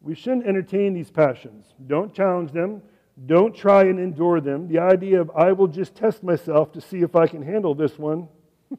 We 0.00 0.14
shouldn't 0.14 0.46
entertain 0.46 0.92
these 0.92 1.10
passions. 1.10 1.66
Don't 1.86 2.14
challenge 2.14 2.52
them. 2.52 2.82
Don't 3.26 3.54
try 3.54 3.84
and 3.84 3.98
endure 3.98 4.40
them. 4.40 4.66
The 4.66 4.80
idea 4.80 5.20
of, 5.20 5.30
I 5.36 5.52
will 5.52 5.68
just 5.68 5.94
test 5.94 6.22
myself 6.22 6.72
to 6.72 6.80
see 6.80 7.00
if 7.00 7.14
I 7.14 7.26
can 7.26 7.42
handle 7.42 7.74
this 7.74 7.98
one, 7.98 8.28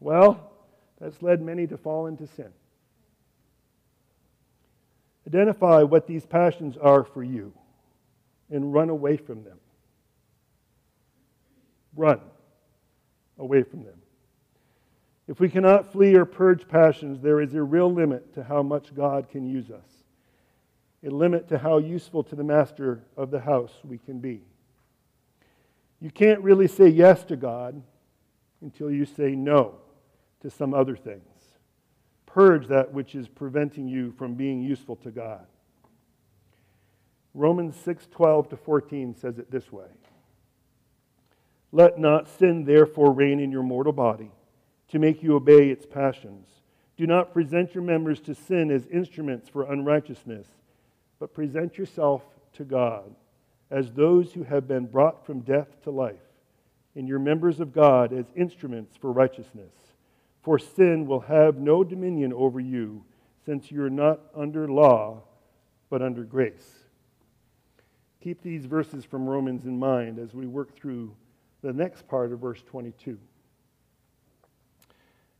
well, 0.00 0.52
that's 1.00 1.22
led 1.22 1.40
many 1.40 1.66
to 1.66 1.76
fall 1.76 2.06
into 2.06 2.26
sin. 2.26 2.50
Identify 5.26 5.82
what 5.82 6.06
these 6.06 6.24
passions 6.24 6.76
are 6.76 7.04
for 7.04 7.22
you 7.22 7.52
and 8.50 8.72
run 8.72 8.90
away 8.90 9.16
from 9.16 9.42
them. 9.44 9.58
Run 11.96 12.20
away 13.38 13.62
from 13.62 13.84
them. 13.84 14.00
If 15.26 15.40
we 15.40 15.48
cannot 15.48 15.90
flee 15.90 16.14
or 16.14 16.24
purge 16.24 16.68
passions, 16.68 17.20
there 17.20 17.40
is 17.40 17.54
a 17.54 17.62
real 17.62 17.92
limit 17.92 18.34
to 18.34 18.44
how 18.44 18.62
much 18.62 18.94
God 18.94 19.28
can 19.28 19.48
use 19.48 19.70
us, 19.70 19.95
a 21.04 21.10
limit 21.10 21.48
to 21.48 21.58
how 21.58 21.78
useful 21.78 22.22
to 22.24 22.34
the 22.34 22.44
master 22.44 23.02
of 23.16 23.30
the 23.30 23.40
house 23.40 23.72
we 23.84 23.98
can 23.98 24.18
be. 24.18 24.42
You 26.00 26.10
can't 26.10 26.40
really 26.40 26.68
say 26.68 26.88
yes 26.88 27.24
to 27.24 27.36
God 27.36 27.82
until 28.60 28.90
you 28.90 29.04
say 29.04 29.34
no 29.34 29.76
to 30.40 30.50
some 30.50 30.74
other 30.74 30.96
things. 30.96 31.22
Purge 32.26 32.66
that 32.68 32.92
which 32.92 33.14
is 33.14 33.28
preventing 33.28 33.88
you 33.88 34.12
from 34.12 34.34
being 34.34 34.60
useful 34.60 34.96
to 34.96 35.10
God. 35.10 35.46
Romans 37.34 37.76
6:12 37.76 38.48
to 38.48 38.56
14 38.56 39.14
says 39.14 39.38
it 39.38 39.50
this 39.50 39.70
way. 39.70 39.88
Let 41.72 41.98
not 41.98 42.28
sin 42.28 42.64
therefore 42.64 43.12
reign 43.12 43.40
in 43.40 43.50
your 43.50 43.62
mortal 43.62 43.92
body 43.92 44.30
to 44.88 44.98
make 44.98 45.22
you 45.22 45.34
obey 45.34 45.70
its 45.70 45.84
passions. 45.84 46.46
Do 46.96 47.06
not 47.06 47.32
present 47.32 47.74
your 47.74 47.84
members 47.84 48.20
to 48.20 48.34
sin 48.34 48.70
as 48.70 48.86
instruments 48.86 49.48
for 49.48 49.70
unrighteousness, 49.70 50.46
but 51.18 51.34
present 51.34 51.78
yourself 51.78 52.22
to 52.54 52.64
God 52.64 53.14
as 53.70 53.92
those 53.92 54.32
who 54.32 54.44
have 54.44 54.68
been 54.68 54.86
brought 54.86 55.26
from 55.26 55.40
death 55.40 55.82
to 55.82 55.90
life, 55.90 56.14
and 56.94 57.08
your 57.08 57.18
members 57.18 57.60
of 57.60 57.72
God 57.72 58.12
as 58.12 58.26
instruments 58.36 58.96
for 58.96 59.12
righteousness. 59.12 59.72
For 60.42 60.58
sin 60.58 61.06
will 61.06 61.20
have 61.20 61.58
no 61.58 61.82
dominion 61.82 62.32
over 62.32 62.60
you, 62.60 63.04
since 63.44 63.70
you 63.70 63.82
are 63.82 63.90
not 63.90 64.20
under 64.34 64.68
law, 64.68 65.22
but 65.90 66.02
under 66.02 66.22
grace. 66.22 66.86
Keep 68.20 68.42
these 68.42 68.64
verses 68.64 69.04
from 69.04 69.28
Romans 69.28 69.66
in 69.66 69.78
mind 69.78 70.18
as 70.18 70.34
we 70.34 70.46
work 70.46 70.74
through 70.74 71.14
the 71.62 71.72
next 71.72 72.06
part 72.08 72.32
of 72.32 72.40
verse 72.40 72.62
22. 72.66 73.18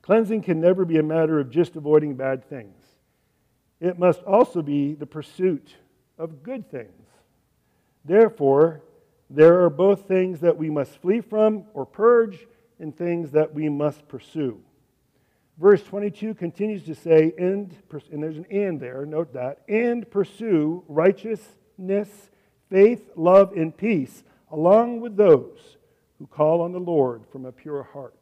Cleansing 0.03 0.43
can 0.43 0.61
never 0.61 0.85
be 0.85 0.99
a 0.99 1.03
matter 1.03 1.41
of 1.41 1.51
just 1.51 1.75
avoiding 1.77 2.15
bad 2.15 2.45
things, 2.49 2.83
it 3.81 3.99
must 3.99 4.23
also 4.23 4.63
be 4.63 4.95
the 4.95 5.07
pursuit 5.07 5.75
of 6.19 6.43
good 6.43 6.71
things. 6.71 7.09
Therefore, 8.05 8.83
there 9.29 9.65
are 9.65 9.71
both 9.71 10.07
things 10.07 10.41
that 10.41 10.57
we 10.57 10.71
must 10.71 11.01
flee 11.03 11.21
from 11.21 11.65
or 11.75 11.85
purge 11.85 12.47
and 12.79 12.97
things 12.97 13.33
that 13.33 13.53
we 13.55 13.69
must 13.69 14.07
pursue. 14.09 14.61
Verse 15.59 15.83
22 15.83 16.35
continues 16.35 16.85
to 16.85 16.95
say, 16.95 17.33
and, 17.39 17.75
and 18.13 18.23
there's 18.23 18.37
an 18.37 18.47
and 18.51 18.79
there, 18.79 19.07
note 19.07 19.33
that, 19.33 19.63
and 19.69 20.09
pursue 20.11 20.85
righteousness, 20.87 22.09
faith, 22.69 23.11
love, 23.17 23.53
and 23.53 23.75
peace, 23.77 24.23
along 24.51 25.01
with 25.01 25.17
those 25.17 25.79
who 26.19 26.27
call 26.27 26.61
on 26.61 26.73
the 26.73 26.79
Lord 26.79 27.25
from 27.33 27.47
a 27.47 27.53
pure 27.53 27.83
heart. 27.83 28.15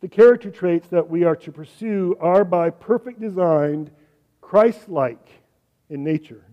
The 0.00 0.08
character 0.08 0.50
traits 0.50 0.88
that 0.88 1.10
we 1.10 1.24
are 1.24 1.36
to 1.36 1.52
pursue 1.52 2.16
are 2.18 2.44
by 2.44 2.70
perfect 2.70 3.20
design 3.20 3.90
Christ 4.50 4.88
like 4.88 5.28
in 5.90 6.02
nature. 6.02 6.44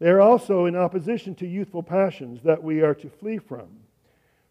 They 0.00 0.10
are 0.10 0.20
also 0.20 0.66
in 0.66 0.76
opposition 0.76 1.34
to 1.36 1.46
youthful 1.46 1.82
passions 1.82 2.42
that 2.42 2.62
we 2.62 2.82
are 2.82 2.94
to 2.96 3.08
flee 3.08 3.38
from. 3.38 3.68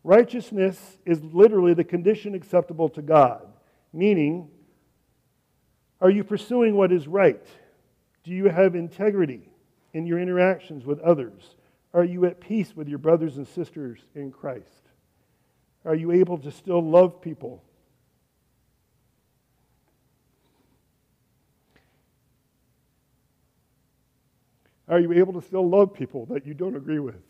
Righteousness 0.03 0.97
is 1.05 1.21
literally 1.21 1.75
the 1.75 1.83
condition 1.83 2.33
acceptable 2.33 2.89
to 2.89 3.03
God, 3.03 3.45
meaning, 3.93 4.49
are 6.01 6.09
you 6.09 6.23
pursuing 6.23 6.75
what 6.75 6.91
is 6.91 7.07
right? 7.07 7.45
Do 8.23 8.31
you 8.31 8.45
have 8.45 8.73
integrity 8.73 9.47
in 9.93 10.07
your 10.07 10.19
interactions 10.19 10.85
with 10.85 10.99
others? 11.01 11.55
Are 11.93 12.03
you 12.03 12.25
at 12.25 12.41
peace 12.41 12.75
with 12.75 12.87
your 12.87 12.97
brothers 12.97 13.37
and 13.37 13.47
sisters 13.47 13.99
in 14.15 14.31
Christ? 14.31 14.89
Are 15.85 15.93
you 15.93 16.11
able 16.11 16.39
to 16.39 16.49
still 16.49 16.81
love 16.81 17.21
people? 17.21 17.63
Are 24.87 24.99
you 24.99 25.13
able 25.13 25.33
to 25.33 25.41
still 25.41 25.67
love 25.67 25.93
people 25.93 26.25
that 26.27 26.45
you 26.45 26.53
don't 26.53 26.75
agree 26.75 26.99
with? 26.99 27.21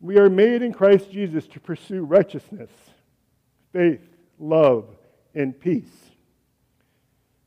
We 0.00 0.18
are 0.18 0.30
made 0.30 0.62
in 0.62 0.72
Christ 0.72 1.10
Jesus 1.10 1.46
to 1.48 1.60
pursue 1.60 2.04
righteousness, 2.04 2.70
faith, 3.72 4.02
love, 4.38 4.86
and 5.34 5.58
peace 5.58 6.12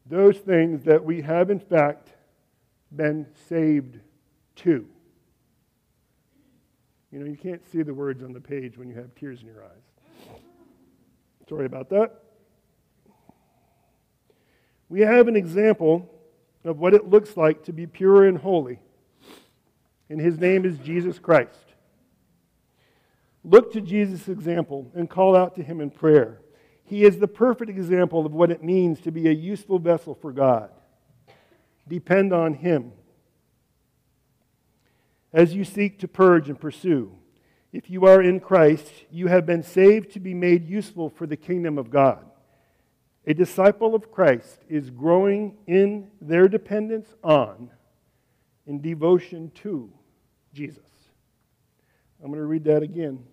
those 0.06 0.38
things 0.38 0.84
that 0.84 1.04
we 1.04 1.22
have, 1.22 1.50
in 1.50 1.60
fact, 1.60 2.10
been 2.96 3.26
saved 3.50 4.00
to. 4.58 4.88
You 7.12 7.20
know, 7.20 7.26
you 7.26 7.38
can't 7.38 7.64
see 7.72 7.82
the 7.82 7.94
words 7.94 8.24
on 8.24 8.34
the 8.34 8.42
page 8.42 8.78
when 8.78 8.88
you 8.88 8.96
have 8.96 9.16
tears 9.16 9.42
in 9.42 9.48
your 9.48 9.64
eyes. 9.64 10.40
Sorry 11.48 11.66
about 11.66 11.90
that. 11.90 12.25
We 14.90 15.02
have 15.02 15.28
an 15.28 15.36
example 15.36 16.10
of 16.64 16.80
what 16.80 16.94
it 16.94 17.10
looks 17.10 17.36
like 17.38 17.64
to 17.64 17.74
be 17.74 17.88
pure 17.88 18.26
and 18.26 18.38
holy, 18.38 18.80
and 20.10 20.20
his 20.20 20.40
name 20.40 20.66
is 20.66 20.78
Jesus 20.80 21.20
Christ. 21.20 21.74
Look 23.44 23.74
to 23.74 23.82
Jesus' 23.82 24.28
example 24.28 24.92
and 24.96 25.10
call 25.10 25.36
out 25.36 25.56
to 25.56 25.64
him 25.64 25.80
in 25.80 25.92
prayer. 25.92 26.40
He 26.84 27.04
is 27.04 27.20
the 27.20 27.28
perfect 27.28 27.70
example 27.70 28.26
of 28.26 28.34
what 28.34 28.52
it 28.52 28.64
means 28.64 29.00
to 29.02 29.12
be 29.12 29.28
a 29.28 29.34
useful 29.34 29.80
vessel 29.80 30.16
for 30.16 30.32
God. 30.32 30.70
Depend 31.88 32.34
on 32.34 32.54
him. 32.56 32.92
As 35.34 35.54
you 35.54 35.64
seek 35.64 36.00
to 36.00 36.08
purge 36.08 36.50
and 36.50 36.60
pursue, 36.60 37.12
if 37.74 37.90
you 37.90 38.06
are 38.06 38.22
in 38.22 38.40
Christ, 38.40 38.90
you 39.12 39.28
have 39.28 39.46
been 39.46 39.62
saved 39.62 40.12
to 40.12 40.20
be 40.20 40.34
made 40.34 40.68
useful 40.68 41.10
for 41.10 41.28
the 41.28 41.36
kingdom 41.36 41.78
of 41.78 41.90
God. 41.90 42.26
A 43.28 43.34
disciple 43.34 43.96
of 43.96 44.12
Christ 44.12 44.60
is 44.70 44.90
growing 44.92 45.58
in 45.66 46.10
their 46.22 46.48
dependence 46.48 47.14
on 47.24 47.72
in 48.68 48.82
devotion 48.82 49.52
to 49.56 49.92
Jesus. 50.54 50.84
I'm 52.22 52.28
going 52.28 52.40
to 52.40 52.46
read 52.46 52.66
that 52.66 52.84
again. 52.84 53.24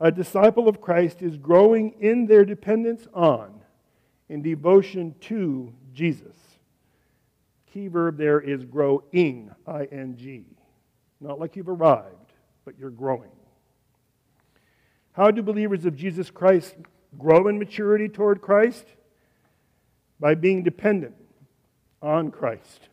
A 0.00 0.10
disciple 0.10 0.68
of 0.68 0.80
Christ 0.80 1.22
is 1.22 1.36
growing 1.36 1.94
in 2.00 2.26
their 2.26 2.44
dependence 2.44 3.06
on 3.14 3.60
in 4.28 4.42
devotion 4.42 5.14
to 5.22 5.72
Jesus. 5.92 6.36
Key 7.72 7.88
verb 7.88 8.16
there 8.16 8.40
is 8.40 8.64
growing, 8.64 9.50
I 9.66 9.84
N 9.84 10.16
G. 10.16 10.46
Not 11.20 11.38
like 11.38 11.56
you've 11.56 11.68
arrived, 11.68 12.32
but 12.64 12.78
you're 12.78 12.90
growing. 12.90 13.30
How 15.12 15.30
do 15.30 15.42
believers 15.42 15.84
of 15.84 15.96
Jesus 15.96 16.30
Christ 16.30 16.74
grow 17.18 17.48
in 17.48 17.58
maturity 17.58 18.08
toward 18.08 18.40
Christ? 18.40 18.86
By 20.20 20.34
being 20.34 20.62
dependent 20.62 21.16
on 22.00 22.30
Christ. 22.30 22.88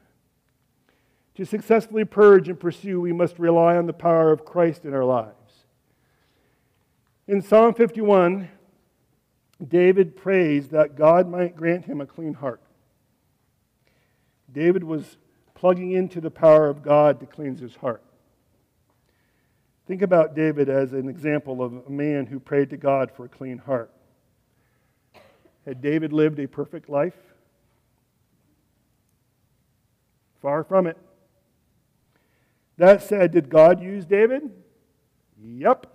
To 1.36 1.46
successfully 1.46 2.06
purge 2.06 2.50
and 2.50 2.60
pursue, 2.60 3.00
we 3.00 3.13
must 3.13 3.40
rely 3.40 3.78
on 3.78 3.86
the 3.86 3.94
power 3.94 4.32
of 4.32 4.46
Christ 4.46 4.86
in 4.86 4.94
our 4.94 5.06
lives. 5.06 5.36
In 7.28 7.42
Psalm 7.42 7.74
51, 7.74 8.50
David 9.66 10.18
prays 10.18 10.70
that 10.70 10.96
God 10.96 11.30
might 11.30 11.56
grant 11.56 11.86
him 11.86 12.01
a 12.01 12.06
clean 12.06 12.34
heart. 12.34 12.62
David 14.51 14.84
was 14.84 15.18
plugging 15.54 15.92
into 15.92 16.20
the 16.20 16.32
power 16.32 16.68
of 16.68 16.82
God 16.82 17.20
to 17.20 17.25
cleanse 17.25 17.60
his 17.60 17.75
heart. 17.75 18.04
Think 19.88 20.01
about 20.01 20.36
David 20.36 20.70
as 20.70 20.94
an 20.94 21.08
example 21.08 21.62
of 21.62 21.86
a 21.88 21.90
man 21.90 22.25
who 22.25 22.40
prayed 22.40 22.70
to 22.72 22.78
God 22.78 23.12
for 23.12 23.25
a 23.25 23.30
clean 23.30 23.60
heart. 23.60 23.92
Had 25.65 25.82
David 25.82 26.12
lived 26.12 26.39
a 26.39 26.48
perfect 26.48 26.89
life? 26.89 27.18
Far 30.41 30.63
from 30.63 30.88
it. 30.88 30.98
That 32.77 33.03
said, 33.03 33.32
did 33.32 33.50
God 33.50 33.82
use 33.82 34.06
David? 34.06 34.50
Yep. 35.44 35.86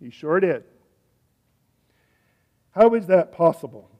He 0.00 0.10
sure 0.10 0.40
did. 0.40 0.64
How 2.72 2.94
is 2.94 3.06
that 3.06 3.32
possible? 3.32 3.90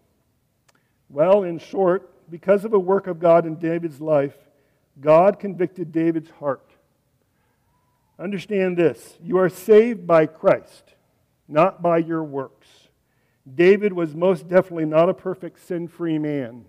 Well, 1.08 1.42
in 1.42 1.58
short, 1.58 2.12
because 2.30 2.64
of 2.64 2.74
a 2.74 2.78
work 2.78 3.06
of 3.06 3.18
God 3.18 3.46
in 3.46 3.56
David's 3.56 4.00
life, 4.00 4.36
God 5.00 5.40
convicted 5.40 5.90
David's 5.90 6.30
heart. 6.30 6.70
Understand 8.18 8.76
this 8.76 9.16
you 9.22 9.38
are 9.38 9.48
saved 9.48 10.06
by 10.06 10.26
Christ, 10.26 10.94
not 11.48 11.80
by 11.80 11.98
your 11.98 12.22
works. 12.22 12.68
David 13.54 13.92
was 13.92 14.14
most 14.14 14.48
definitely 14.48 14.84
not 14.84 15.08
a 15.08 15.14
perfect, 15.14 15.66
sin 15.66 15.88
free 15.88 16.18
man, 16.18 16.64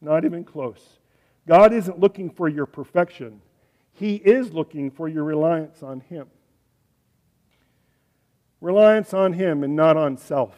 not 0.00 0.24
even 0.24 0.44
close. 0.44 1.00
God 1.46 1.72
isn't 1.72 1.98
looking 1.98 2.30
for 2.30 2.48
your 2.48 2.66
perfection, 2.66 3.40
He 3.92 4.16
is 4.16 4.52
looking 4.52 4.90
for 4.90 5.08
your 5.08 5.24
reliance 5.24 5.82
on 5.82 6.00
Him 6.00 6.26
reliance 8.60 9.14
on 9.14 9.32
Him 9.32 9.64
and 9.64 9.74
not 9.74 9.96
on 9.96 10.16
self. 10.16 10.54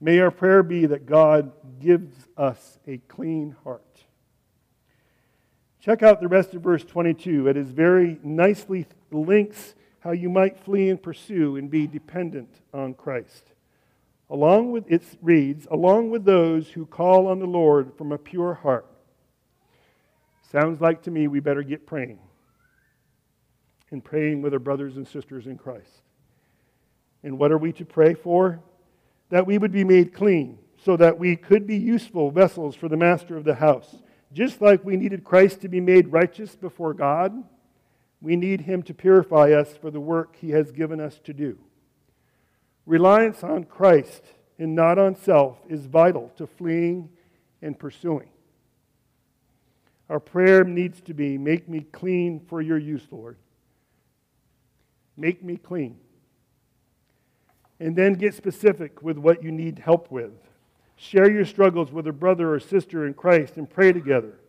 May 0.00 0.18
our 0.18 0.30
prayer 0.30 0.62
be 0.62 0.86
that 0.86 1.06
God 1.06 1.52
gives 1.80 2.28
us 2.36 2.78
a 2.86 2.98
clean 2.98 3.56
heart. 3.64 3.82
Check 5.80 6.02
out 6.02 6.20
the 6.20 6.28
rest 6.28 6.52
of 6.54 6.62
verse 6.62 6.84
22. 6.84 7.48
It 7.48 7.56
is 7.56 7.70
very 7.70 8.18
nicely 8.22 8.86
links 9.10 9.74
how 10.00 10.10
you 10.10 10.28
might 10.28 10.58
flee 10.58 10.90
and 10.90 11.00
pursue 11.00 11.56
and 11.56 11.70
be 11.70 11.86
dependent 11.86 12.60
on 12.74 12.94
Christ. 12.94 13.52
Along 14.28 14.72
with 14.72 14.90
it 14.90 15.04
reads, 15.22 15.66
along 15.70 16.10
with 16.10 16.24
those 16.24 16.68
who 16.70 16.84
call 16.84 17.28
on 17.28 17.38
the 17.38 17.46
Lord 17.46 17.92
from 17.96 18.10
a 18.10 18.18
pure 18.18 18.54
heart. 18.54 18.86
Sounds 20.50 20.80
like 20.80 21.02
to 21.02 21.10
me 21.10 21.28
we 21.28 21.40
better 21.40 21.62
get 21.62 21.86
praying 21.86 22.18
and 23.90 24.04
praying 24.04 24.42
with 24.42 24.52
our 24.52 24.58
brothers 24.58 24.96
and 24.96 25.06
sisters 25.06 25.46
in 25.46 25.56
Christ. 25.56 26.02
And 27.22 27.38
what 27.38 27.52
are 27.52 27.58
we 27.58 27.72
to 27.74 27.84
pray 27.84 28.14
for? 28.14 28.60
That 29.30 29.46
we 29.46 29.58
would 29.58 29.72
be 29.72 29.84
made 29.84 30.12
clean, 30.12 30.58
so 30.84 30.96
that 30.96 31.18
we 31.18 31.36
could 31.36 31.66
be 31.66 31.76
useful 31.76 32.30
vessels 32.30 32.76
for 32.76 32.88
the 32.88 32.96
master 32.96 33.36
of 33.36 33.44
the 33.44 33.54
house. 33.54 33.96
Just 34.32 34.60
like 34.60 34.84
we 34.84 34.96
needed 34.96 35.24
Christ 35.24 35.60
to 35.62 35.68
be 35.68 35.80
made 35.80 36.12
righteous 36.12 36.54
before 36.54 36.94
God, 36.94 37.44
we 38.20 38.36
need 38.36 38.62
him 38.62 38.82
to 38.84 38.94
purify 38.94 39.52
us 39.52 39.76
for 39.76 39.90
the 39.90 40.00
work 40.00 40.36
he 40.36 40.50
has 40.50 40.72
given 40.72 41.00
us 41.00 41.18
to 41.24 41.32
do. 41.32 41.58
Reliance 42.86 43.42
on 43.42 43.64
Christ 43.64 44.22
and 44.58 44.74
not 44.74 44.98
on 44.98 45.16
self 45.16 45.58
is 45.68 45.86
vital 45.86 46.32
to 46.36 46.46
fleeing 46.46 47.10
and 47.60 47.78
pursuing. 47.78 48.28
Our 50.08 50.20
prayer 50.20 50.62
needs 50.62 51.00
to 51.02 51.14
be 51.14 51.36
Make 51.36 51.68
me 51.68 51.80
clean 51.92 52.40
for 52.48 52.62
your 52.62 52.78
use, 52.78 53.06
Lord. 53.10 53.36
Make 55.16 55.42
me 55.42 55.56
clean 55.56 55.98
and 57.80 57.94
then 57.94 58.14
get 58.14 58.34
specific 58.34 59.02
with 59.02 59.18
what 59.18 59.42
you 59.42 59.50
need 59.50 59.78
help 59.78 60.10
with. 60.10 60.32
Share 60.96 61.30
your 61.30 61.44
struggles 61.44 61.92
with 61.92 62.06
a 62.06 62.12
brother 62.12 62.54
or 62.54 62.60
sister 62.60 63.06
in 63.06 63.14
Christ 63.14 63.56
and 63.56 63.68
pray 63.68 63.92
together. 63.92 64.40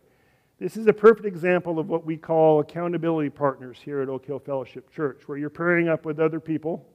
This 0.58 0.76
is 0.76 0.86
a 0.86 0.92
perfect 0.92 1.26
example 1.26 1.78
of 1.78 1.88
what 1.88 2.04
we 2.04 2.16
call 2.16 2.60
accountability 2.60 3.30
partners 3.30 3.78
here 3.84 4.00
at 4.00 4.08
Oak 4.08 4.24
Hill 4.24 4.38
Fellowship 4.38 4.90
Church, 4.90 5.22
where 5.26 5.38
you're 5.38 5.50
pairing 5.50 5.88
up 5.88 6.04
with 6.04 6.18
other 6.18 6.40
people 6.40 6.86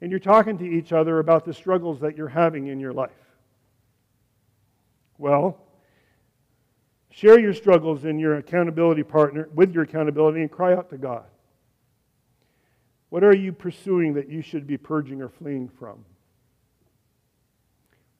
and 0.00 0.10
you're 0.10 0.20
talking 0.20 0.58
to 0.58 0.64
each 0.64 0.92
other 0.92 1.18
about 1.18 1.44
the 1.44 1.54
struggles 1.54 2.00
that 2.00 2.16
you're 2.16 2.28
having 2.28 2.66
in 2.66 2.80
your 2.80 2.92
life. 2.92 3.10
Well, 5.18 5.58
share 7.10 7.38
your 7.38 7.54
struggles 7.54 8.04
in 8.04 8.18
your 8.18 8.36
accountability 8.36 9.02
partner 9.02 9.48
with 9.54 9.72
your 9.72 9.84
accountability 9.84 10.40
and 10.40 10.50
cry 10.50 10.74
out 10.74 10.90
to 10.90 10.98
God. 10.98 11.24
What 13.08 13.24
are 13.24 13.34
you 13.34 13.52
pursuing 13.52 14.14
that 14.14 14.28
you 14.28 14.42
should 14.42 14.66
be 14.66 14.76
purging 14.76 15.22
or 15.22 15.28
fleeing 15.28 15.68
from? 15.68 16.04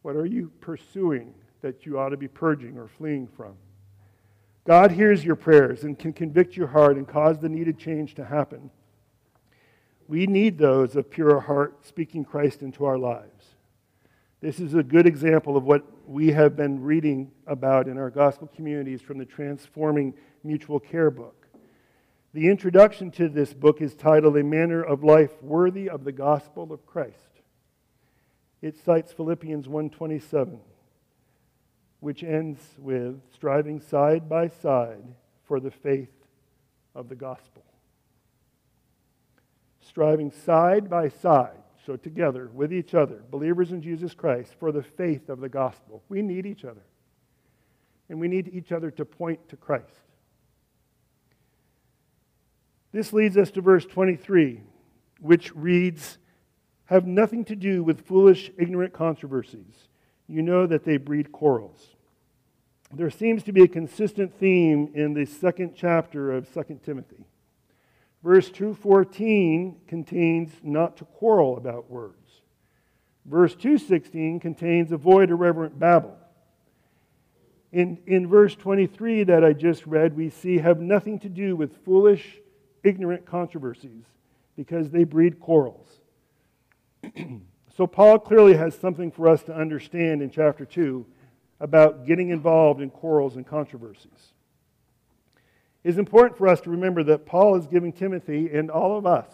What 0.03 0.17
are 0.17 0.25
you 0.27 0.53
pursuing 0.61 1.35
that 1.63 1.85
you 1.85 1.99
ought 1.99 2.11
to 2.11 2.17
be 2.17 2.29
purging 2.29 2.79
or 2.79 2.89
fleeing 2.89 3.27
from? 3.27 3.55
God 4.65 4.93
hears 4.93 5.25
your 5.25 5.37
prayers 5.37 5.85
and 5.85 5.99
can 5.99 6.13
convict 6.13 6.57
your 6.57 6.69
heart 6.69 6.97
and 6.97 7.07
cause 7.07 7.39
the 7.39 7.49
needed 7.49 7.79
change 7.79 8.15
to 8.15 8.25
happen. 8.25 8.71
We 10.09 10.27
need 10.27 10.59
those 10.59 10.95
of 10.95 11.11
pure 11.11 11.41
heart 11.41 11.85
speaking 11.85 12.25
Christ 12.25 12.63
into 12.63 12.85
our 12.85 12.99
lives. 12.99 13.57
This 14.41 14.61
is 14.61 14.75
a 14.75 14.83
good 14.83 15.07
example 15.07 15.57
of 15.57 15.65
what 15.65 15.85
we 16.09 16.29
have 16.33 16.55
been 16.55 16.83
reading 16.83 17.33
about 17.47 17.89
in 17.89 17.99
our 17.99 18.11
gospel 18.11 18.49
communities 18.55 19.01
from 19.01 19.19
the 19.19 19.25
Transforming 19.25 20.15
Mutual 20.45 20.79
Care 20.79 21.11
book. 21.11 21.49
The 22.33 22.49
introduction 22.49 23.11
to 23.13 23.29
this 23.29 23.55
book 23.55 23.81
is 23.81 23.95
titled 23.95 24.37
A 24.37 24.45
Manner 24.45 24.83
of 24.83 25.03
Life 25.03 25.43
Worthy 25.43 25.89
of 25.89 26.05
the 26.05 26.13
Gospel 26.13 26.73
of 26.73 26.87
Christ. 26.87 27.41
It 28.63 28.77
cites 28.77 29.13
Philippians 29.13 29.67
1:27, 29.67 30.61
which 32.01 32.23
ends 32.23 32.77
with 32.79 33.21
striving 33.33 33.81
side 33.81 34.29
by 34.29 34.49
side 34.49 35.15
for 35.45 35.59
the 35.59 35.71
faith 35.71 36.27
of 36.95 37.09
the 37.09 37.17
gospel. 37.17 37.65
Striving 39.97 40.31
side 40.31 40.91
by 40.91 41.09
side, 41.09 41.57
so 41.87 41.97
together 41.97 42.51
with 42.53 42.71
each 42.71 42.93
other, 42.93 43.23
believers 43.31 43.73
in 43.73 43.81
Jesus 43.81 44.13
Christ, 44.13 44.55
for 44.61 44.71
the 44.71 44.83
faith 44.83 45.31
of 45.31 45.41
the 45.41 45.49
gospel. 45.49 46.03
We 46.11 46.21
need 46.21 46.45
each 46.45 46.67
other. 46.67 46.83
And 48.11 48.21
we 48.21 48.29
need 48.29 48.51
each 48.53 48.73
other 48.73 48.91
to 48.91 49.07
point 49.07 49.49
to 49.49 49.57
Christ. 49.57 50.03
This 52.93 53.15
leads 53.15 53.39
us 53.39 53.51
to 53.53 53.63
verse 53.63 53.87
23, 53.87 54.61
which 55.21 55.57
reads 55.57 56.19
Have 56.85 57.07
nothing 57.07 57.43
to 57.47 57.57
do 57.57 57.83
with 57.83 58.07
foolish, 58.07 58.51
ignorant 58.59 58.93
controversies. 58.93 59.89
You 60.29 60.43
know 60.43 60.67
that 60.67 60.85
they 60.85 60.99
breed 60.99 61.33
quarrels. 61.33 61.97
There 62.93 63.09
seems 63.09 63.43
to 63.45 63.53
be 63.53 63.63
a 63.63 63.69
consistent 63.69 64.39
theme 64.39 64.91
in 64.93 65.15
the 65.15 65.25
second 65.25 65.73
chapter 65.75 66.33
of 66.33 66.53
2 66.53 66.81
Timothy. 66.85 67.25
Verse 68.27 68.51
214 68.51 69.83
contains 69.87 70.51
not 70.65 70.97
to 70.97 71.05
quarrel 71.05 71.57
about 71.57 71.89
words. 71.89 72.43
Verse 73.25 73.55
216 73.55 74.41
contains 74.41 74.91
avoid 74.91 75.31
irreverent 75.31 75.79
babble. 75.79 76.19
In, 77.71 77.99
in 78.05 78.27
verse 78.27 78.57
23 78.57 79.23
that 79.23 79.45
I 79.45 79.53
just 79.53 79.87
read, 79.87 80.17
we 80.17 80.29
see 80.29 80.59
have 80.59 80.81
nothing 80.81 81.21
to 81.21 81.29
do 81.29 81.55
with 81.55 81.85
foolish, 81.85 82.39
ignorant 82.83 83.27
controversies 83.27 84.07
because 84.57 84.91
they 84.91 85.05
breed 85.05 85.39
quarrels. 85.39 85.87
so, 87.77 87.87
Paul 87.87 88.19
clearly 88.19 88.57
has 88.57 88.77
something 88.77 89.13
for 89.13 89.29
us 89.29 89.45
to 89.45 89.55
understand 89.55 90.21
in 90.21 90.31
chapter 90.31 90.65
2 90.65 91.07
about 91.61 92.07
getting 92.07 92.31
involved 92.31 92.81
in 92.81 92.91
quarrels 92.91 93.37
and 93.37 93.47
controversies. 93.47 94.33
It's 95.87 95.99
important 95.99 96.37
for 96.37 96.49
us 96.49 96.61
to 96.63 96.71
remember 96.71 97.05
that 97.05 97.27
Paul 97.27 97.55
is 97.55 97.69
giving 97.69 97.93
Timothy 97.93 98.51
and 98.53 98.73
all 98.73 98.99
of 98.99 99.07
us 99.07 99.31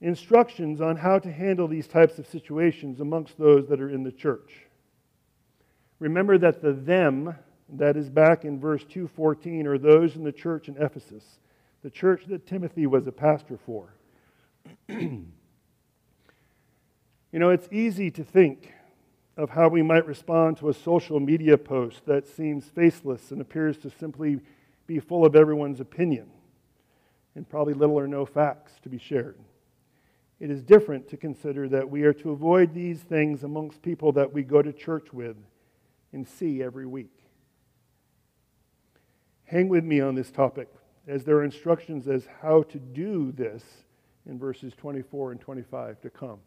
instructions 0.00 0.80
on 0.80 0.96
how 0.96 1.20
to 1.20 1.30
handle 1.30 1.68
these 1.68 1.86
types 1.86 2.18
of 2.18 2.26
situations 2.26 2.98
amongst 2.98 3.38
those 3.38 3.68
that 3.68 3.80
are 3.80 3.88
in 3.88 4.02
the 4.02 4.10
church. 4.10 4.66
Remember 6.00 6.38
that 6.38 6.60
the 6.60 6.72
them 6.72 7.36
that 7.68 7.96
is 7.96 8.10
back 8.10 8.44
in 8.44 8.58
verse 8.58 8.82
214 8.82 9.68
are 9.68 9.78
those 9.78 10.16
in 10.16 10.24
the 10.24 10.32
church 10.32 10.66
in 10.66 10.76
Ephesus, 10.76 11.38
the 11.84 11.90
church 11.90 12.24
that 12.26 12.44
Timothy 12.44 12.88
was 12.88 13.06
a 13.06 13.12
pastor 13.12 13.56
for. 13.64 13.94
you 14.88 15.28
know, 17.30 17.50
it's 17.50 17.68
easy 17.70 18.10
to 18.10 18.24
think 18.24 18.72
of 19.36 19.50
how 19.50 19.68
we 19.68 19.82
might 19.82 20.04
respond 20.04 20.56
to 20.56 20.68
a 20.68 20.74
social 20.74 21.20
media 21.20 21.56
post 21.56 22.06
that 22.06 22.26
seems 22.26 22.64
faceless 22.64 23.30
and 23.30 23.40
appears 23.40 23.78
to 23.78 23.88
simply 23.88 24.40
be 24.86 24.98
full 24.98 25.24
of 25.24 25.36
everyone's 25.36 25.80
opinion 25.80 26.28
and 27.34 27.48
probably 27.48 27.74
little 27.74 27.98
or 27.98 28.06
no 28.06 28.24
facts 28.24 28.72
to 28.82 28.88
be 28.88 28.98
shared. 28.98 29.38
It 30.40 30.50
is 30.50 30.62
different 30.62 31.08
to 31.08 31.16
consider 31.16 31.68
that 31.68 31.88
we 31.88 32.02
are 32.02 32.12
to 32.14 32.30
avoid 32.30 32.74
these 32.74 33.00
things 33.00 33.44
amongst 33.44 33.82
people 33.82 34.12
that 34.12 34.32
we 34.32 34.42
go 34.42 34.62
to 34.62 34.72
church 34.72 35.12
with 35.12 35.36
and 36.12 36.26
see 36.26 36.62
every 36.62 36.86
week. 36.86 37.24
Hang 39.44 39.68
with 39.68 39.84
me 39.84 40.00
on 40.00 40.14
this 40.14 40.30
topic, 40.30 40.68
as 41.06 41.24
there 41.24 41.36
are 41.36 41.44
instructions 41.44 42.08
as 42.08 42.26
how 42.42 42.62
to 42.64 42.78
do 42.78 43.32
this 43.32 43.62
in 44.26 44.38
verses 44.38 44.72
24 44.76 45.32
and 45.32 45.40
25 45.40 46.00
to 46.00 46.10
come. 46.10 46.38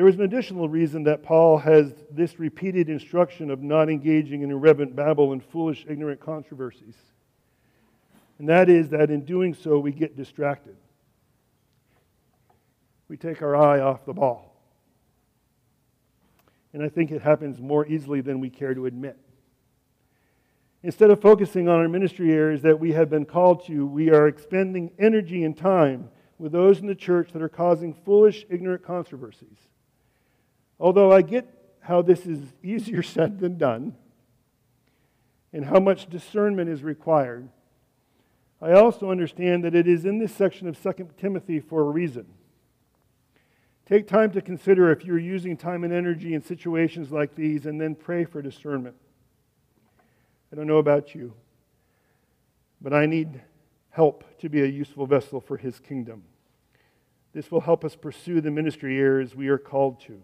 There 0.00 0.08
is 0.08 0.14
an 0.14 0.22
additional 0.22 0.66
reason 0.66 1.04
that 1.04 1.22
Paul 1.22 1.58
has 1.58 1.92
this 2.10 2.38
repeated 2.38 2.88
instruction 2.88 3.50
of 3.50 3.60
not 3.60 3.90
engaging 3.90 4.40
in 4.40 4.50
irreverent 4.50 4.96
babble 4.96 5.32
and 5.32 5.44
foolish, 5.44 5.84
ignorant 5.86 6.20
controversies. 6.20 6.96
And 8.38 8.48
that 8.48 8.70
is 8.70 8.88
that 8.88 9.10
in 9.10 9.26
doing 9.26 9.52
so, 9.52 9.78
we 9.78 9.92
get 9.92 10.16
distracted. 10.16 10.74
We 13.08 13.18
take 13.18 13.42
our 13.42 13.54
eye 13.54 13.80
off 13.80 14.06
the 14.06 14.14
ball. 14.14 14.56
And 16.72 16.82
I 16.82 16.88
think 16.88 17.10
it 17.10 17.20
happens 17.20 17.60
more 17.60 17.86
easily 17.86 18.22
than 18.22 18.40
we 18.40 18.48
care 18.48 18.72
to 18.72 18.86
admit. 18.86 19.18
Instead 20.82 21.10
of 21.10 21.20
focusing 21.20 21.68
on 21.68 21.78
our 21.78 21.90
ministry 21.90 22.32
areas 22.32 22.62
that 22.62 22.80
we 22.80 22.92
have 22.92 23.10
been 23.10 23.26
called 23.26 23.66
to, 23.66 23.84
we 23.84 24.08
are 24.08 24.28
expending 24.28 24.92
energy 24.98 25.44
and 25.44 25.54
time 25.54 26.08
with 26.38 26.52
those 26.52 26.78
in 26.78 26.86
the 26.86 26.94
church 26.94 27.32
that 27.34 27.42
are 27.42 27.50
causing 27.50 27.92
foolish, 27.92 28.46
ignorant 28.48 28.82
controversies. 28.82 29.58
Although 30.80 31.12
I 31.12 31.22
get 31.22 31.46
how 31.80 32.02
this 32.02 32.26
is 32.26 32.40
easier 32.62 33.02
said 33.04 33.38
than 33.38 33.58
done 33.58 33.94
and 35.52 35.66
how 35.66 35.78
much 35.78 36.08
discernment 36.08 36.70
is 36.70 36.82
required, 36.82 37.48
I 38.62 38.72
also 38.72 39.10
understand 39.10 39.64
that 39.64 39.74
it 39.74 39.86
is 39.86 40.04
in 40.04 40.18
this 40.18 40.34
section 40.34 40.68
of 40.68 40.82
2 40.82 41.10
Timothy 41.18 41.60
for 41.60 41.82
a 41.82 41.90
reason. 41.90 42.26
Take 43.86 44.06
time 44.06 44.30
to 44.32 44.40
consider 44.40 44.92
if 44.92 45.04
you're 45.04 45.18
using 45.18 45.56
time 45.56 45.82
and 45.82 45.92
energy 45.92 46.34
in 46.34 46.42
situations 46.42 47.10
like 47.10 47.34
these 47.34 47.66
and 47.66 47.80
then 47.80 47.94
pray 47.94 48.24
for 48.24 48.40
discernment. 48.40 48.94
I 50.52 50.56
don't 50.56 50.66
know 50.66 50.78
about 50.78 51.14
you, 51.14 51.32
but 52.80 52.92
I 52.92 53.06
need 53.06 53.40
help 53.90 54.24
to 54.38 54.48
be 54.48 54.62
a 54.62 54.66
useful 54.66 55.06
vessel 55.06 55.40
for 55.40 55.56
His 55.56 55.80
kingdom. 55.80 56.22
This 57.32 57.50
will 57.50 57.60
help 57.60 57.84
us 57.84 57.96
pursue 57.96 58.40
the 58.40 58.50
ministry 58.50 58.98
areas 58.98 59.34
we 59.34 59.48
are 59.48 59.58
called 59.58 60.00
to. 60.02 60.22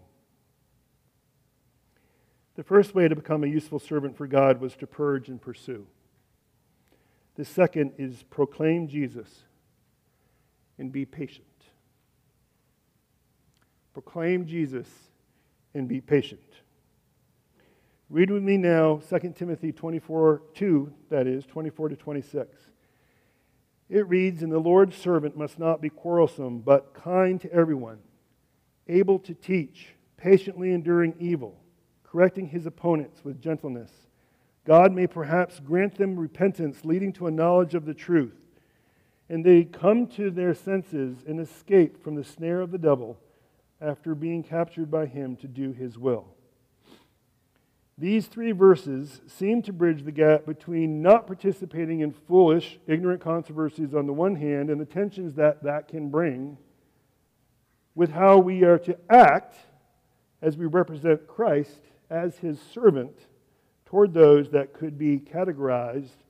The 2.57 2.63
first 2.63 2.95
way 2.95 3.07
to 3.07 3.15
become 3.15 3.43
a 3.43 3.47
useful 3.47 3.77
servant 3.77 4.17
for 4.17 4.25
God 4.25 4.59
was 4.59 4.75
to 4.77 4.87
purge 4.87 5.29
and 5.29 5.39
pursue. 5.39 5.85
The 7.35 7.45
second 7.45 7.93
is 7.99 8.23
proclaim 8.31 8.87
Jesus 8.87 9.43
and 10.79 10.91
be 10.91 11.05
patient. 11.05 11.45
Proclaim 13.93 14.47
Jesus 14.47 14.87
and 15.75 15.87
be 15.87 16.01
patient. 16.01 16.41
Read 18.09 18.31
with 18.31 18.41
me 18.41 18.57
now 18.57 19.01
2 19.07 19.33
Timothy 19.35 19.71
24, 19.71 20.41
2, 20.55 20.93
that 21.11 21.27
is, 21.27 21.45
24 21.45 21.89
to 21.89 21.95
26. 21.95 22.57
It 23.87 24.07
reads, 24.07 24.41
And 24.41 24.51
the 24.51 24.57
Lord's 24.57 24.97
servant 24.97 25.37
must 25.37 25.59
not 25.59 25.79
be 25.79 25.89
quarrelsome, 25.89 26.61
but 26.61 26.95
kind 26.95 27.39
to 27.41 27.53
everyone, 27.53 27.99
able 28.87 29.19
to 29.19 29.35
teach, 29.35 29.89
patiently 30.17 30.71
enduring 30.71 31.13
evil 31.19 31.61
correcting 32.11 32.47
his 32.47 32.65
opponents 32.65 33.23
with 33.23 33.41
gentleness. 33.41 33.91
God 34.65 34.91
may 34.93 35.07
perhaps 35.07 35.59
grant 35.59 35.95
them 35.97 36.19
repentance 36.19 36.83
leading 36.83 37.13
to 37.13 37.27
a 37.27 37.31
knowledge 37.31 37.73
of 37.75 37.85
the 37.85 37.93
truth, 37.93 38.35
and 39.29 39.45
they 39.45 39.63
come 39.63 40.07
to 40.07 40.29
their 40.29 40.53
senses 40.53 41.23
and 41.27 41.39
escape 41.39 42.03
from 42.03 42.15
the 42.15 42.23
snare 42.23 42.61
of 42.61 42.71
the 42.71 42.77
devil 42.77 43.17
after 43.79 44.15
being 44.15 44.43
captured 44.43 44.89
by 44.89 45.05
him 45.05 45.35
to 45.37 45.47
do 45.47 45.71
his 45.71 45.97
will. 45.97 46.33
These 47.97 48.27
three 48.27 48.51
verses 48.51 49.21
seem 49.25 49.63
to 49.63 49.73
bridge 49.73 50.03
the 50.03 50.11
gap 50.11 50.45
between 50.45 51.01
not 51.01 51.25
participating 51.25 52.01
in 52.01 52.11
foolish, 52.11 52.77
ignorant 52.87 53.21
controversies 53.21 53.95
on 53.95 54.05
the 54.05 54.13
one 54.13 54.35
hand 54.35 54.69
and 54.69 54.79
the 54.79 54.85
tensions 54.85 55.33
that 55.35 55.63
that 55.63 55.87
can 55.87 56.09
bring, 56.09 56.57
with 57.95 58.11
how 58.11 58.37
we 58.37 58.63
are 58.63 58.77
to 58.79 58.97
act 59.09 59.55
as 60.43 60.55
we 60.55 60.67
represent 60.67 61.27
Christ 61.27 61.81
as 62.09 62.37
his 62.37 62.59
servant 62.61 63.27
toward 63.85 64.13
those 64.13 64.49
that 64.51 64.73
could 64.73 64.97
be 64.97 65.19
categorized 65.19 66.23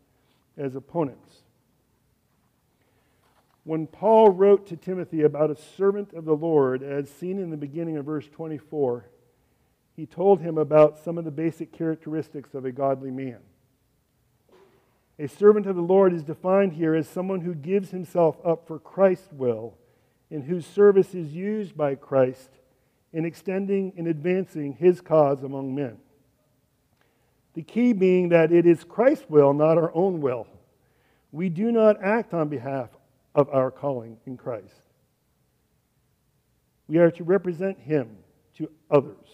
as 0.58 0.76
opponents. 0.76 1.44
When 3.64 3.86
Paul 3.86 4.30
wrote 4.30 4.68
to 4.68 4.78
Timothy 4.78 5.24
about 5.24 5.52
a 5.52 5.56
servant 5.56 6.14
of 6.14 6.24
the 6.24 6.36
Lord, 6.36 6.82
as 6.82 7.10
seen 7.10 7.38
in 7.38 7.50
the 7.50 7.58
beginning 7.58 7.98
of 7.98 8.06
verse 8.06 8.28
24, 8.30 9.06
he 9.96 10.06
told 10.06 10.40
him 10.40 10.58
about 10.58 11.00
some 11.00 11.18
of 11.18 11.26
the 11.26 11.32
basic 11.32 11.74
characteristics 11.74 12.54
of 12.54 12.64
a 12.64 12.72
godly 12.72 13.12
man. 13.12 13.40
A 15.20 15.28
servant 15.28 15.66
of 15.66 15.76
the 15.76 15.82
Lord 15.82 16.14
is 16.14 16.24
defined 16.24 16.74
here 16.74 16.94
as 16.94 17.10
someone 17.10 17.42
who 17.42 17.56
gives 17.56 17.90
himself 17.90 18.38
up 18.46 18.68
for 18.68 18.78
Christ's 18.78 19.34
will, 19.34 19.76
in 20.30 20.44
whose 20.44 20.66
service 20.66 21.16
is 21.16 21.34
used 21.34 21.76
by 21.76 21.96
Christ 21.96 22.52
in 23.18 23.26
extending 23.26 23.94
and 23.98 24.08
advancing 24.08 24.74
his 24.74 25.02
cause 25.02 25.42
among 25.42 25.74
men. 25.74 25.98
The 27.56 27.64
key 27.64 27.92
being 27.92 28.30
that 28.30 28.52
it 28.52 28.68
is 28.68 28.84
Christ's 28.84 29.28
will, 29.28 29.54
not 29.54 29.76
our 29.76 29.92
own 29.96 30.22
will. 30.22 30.46
We 31.32 31.50
do 31.50 31.72
not 31.72 31.98
act 32.04 32.36
on 32.36 32.48
behalf 32.48 32.92
of 33.34 33.50
our 33.50 33.72
calling 33.72 34.18
in 34.28 34.38
Christ. 34.38 34.84
We 36.88 37.00
are 37.00 37.10
to 37.10 37.24
represent 37.24 37.80
him 37.80 38.18
to 38.58 38.70
others. 38.92 39.28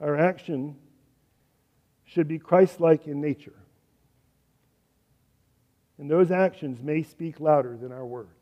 Our 0.00 0.16
action 0.16 0.76
should 2.04 2.28
be 2.28 2.38
Christ 2.38 2.78
like 2.78 3.08
in 3.08 3.20
nature. 3.20 3.58
And 5.98 6.08
those 6.08 6.30
actions 6.30 6.80
may 6.80 7.02
speak 7.02 7.40
louder 7.40 7.76
than 7.76 7.90
our 7.90 8.06
words. 8.06 8.39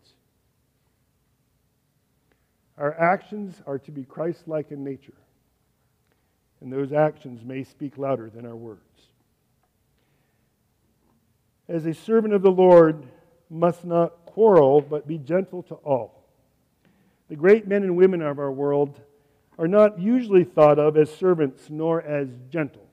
Our 2.79 2.95
actions 2.95 3.61
are 3.67 3.79
to 3.81 3.91
be 3.91 4.05
Christ 4.05 4.47
like 4.47 4.71
in 4.71 4.85
nature, 4.85 5.17
and 6.61 6.73
those 6.73 6.93
actions 6.93 7.45
may 7.45 7.64
speak 7.64 7.99
louder 7.99 8.31
than 8.31 8.47
our 8.47 8.57
words. 8.57 8.81
As 11.69 11.87
a 11.87 11.93
servant 11.93 12.35
of 12.35 12.43
the 12.43 12.51
Lord, 12.51 13.05
must 13.51 13.85
not 13.85 14.25
quarrel, 14.27 14.81
but 14.81 15.09
be 15.09 15.19
gentle 15.19 15.62
to 15.64 15.75
all. 15.77 16.25
The 17.29 17.37
great 17.37 17.67
men 17.67 17.83
and 17.83 17.97
women 17.97 18.23
of 18.23 18.38
our 18.38 18.53
world 18.53 19.01
are 19.59 19.69
not 19.69 19.99
usually 19.99 20.45
thought 20.45 20.79
of 20.79 20.97
as 20.97 21.12
servants 21.12 21.69
nor 21.69 22.01
as 22.03 22.29
gentle. 22.49 22.87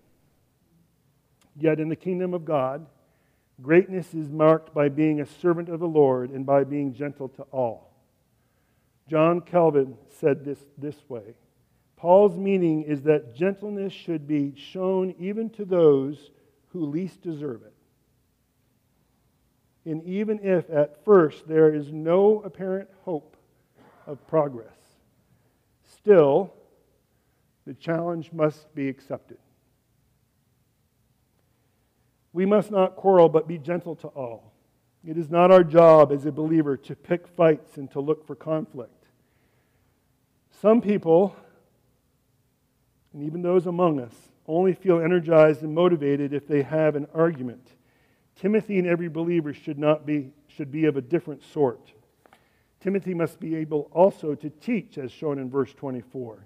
Yet 1.55 1.79
in 1.79 1.89
the 1.89 1.95
kingdom 1.95 2.33
of 2.33 2.43
God, 2.43 2.85
greatness 3.61 4.13
is 4.13 4.29
marked 4.29 4.73
by 4.73 4.89
being 4.89 5.21
a 5.21 5.25
servant 5.25 5.69
of 5.69 5.79
the 5.79 5.87
Lord 5.87 6.31
and 6.31 6.45
by 6.45 6.63
being 6.63 6.93
gentle 6.93 7.29
to 7.29 7.43
all. 7.43 7.84
John 9.09 9.41
Calvin 9.41 9.97
said 10.19 10.43
this 10.43 10.59
this 10.77 10.97
way 11.07 11.35
Paul's 11.95 12.37
meaning 12.37 12.83
is 12.83 13.03
that 13.03 13.35
gentleness 13.35 13.93
should 13.93 14.27
be 14.27 14.53
shown 14.55 15.15
even 15.19 15.49
to 15.51 15.65
those 15.65 16.31
who 16.69 16.85
least 16.85 17.21
deserve 17.21 17.61
it. 17.63 17.73
And 19.89 20.03
even 20.03 20.39
if 20.43 20.69
at 20.69 21.03
first 21.05 21.47
there 21.47 21.73
is 21.73 21.91
no 21.91 22.41
apparent 22.41 22.89
hope 23.03 23.37
of 24.07 24.25
progress, 24.27 24.75
still, 25.93 26.53
the 27.65 27.73
challenge 27.73 28.31
must 28.31 28.73
be 28.75 28.89
accepted. 28.89 29.37
We 32.33 32.45
must 32.45 32.71
not 32.71 32.95
quarrel, 32.95 33.29
but 33.29 33.47
be 33.47 33.57
gentle 33.57 33.95
to 33.97 34.07
all. 34.09 34.51
It 35.07 35.17
is 35.17 35.29
not 35.29 35.51
our 35.51 35.63
job 35.63 36.11
as 36.11 36.25
a 36.25 36.31
believer 36.31 36.75
to 36.77 36.95
pick 36.95 37.27
fights 37.27 37.77
and 37.77 37.89
to 37.91 37.99
look 37.99 38.25
for 38.25 38.35
conflict. 38.35 38.94
Some 40.61 40.81
people, 40.81 41.35
and 43.13 43.23
even 43.23 43.41
those 43.41 43.65
among 43.65 43.99
us, 43.99 44.13
only 44.47 44.73
feel 44.73 44.99
energized 44.99 45.63
and 45.63 45.73
motivated 45.73 46.33
if 46.33 46.47
they 46.47 46.61
have 46.61 46.95
an 46.95 47.07
argument. 47.13 47.67
Timothy 48.35 48.77
and 48.77 48.87
every 48.87 49.09
believer 49.09 49.53
should 49.53 49.79
not 49.79 50.05
be 50.05 50.31
should 50.47 50.71
be 50.71 50.85
of 50.85 50.95
a 50.95 51.01
different 51.01 51.43
sort. 51.43 51.91
Timothy 52.79 53.13
must 53.13 53.39
be 53.39 53.55
able 53.55 53.89
also 53.91 54.35
to 54.35 54.49
teach 54.49 54.97
as 54.97 55.11
shown 55.11 55.39
in 55.39 55.49
verse 55.49 55.73
24. 55.73 56.45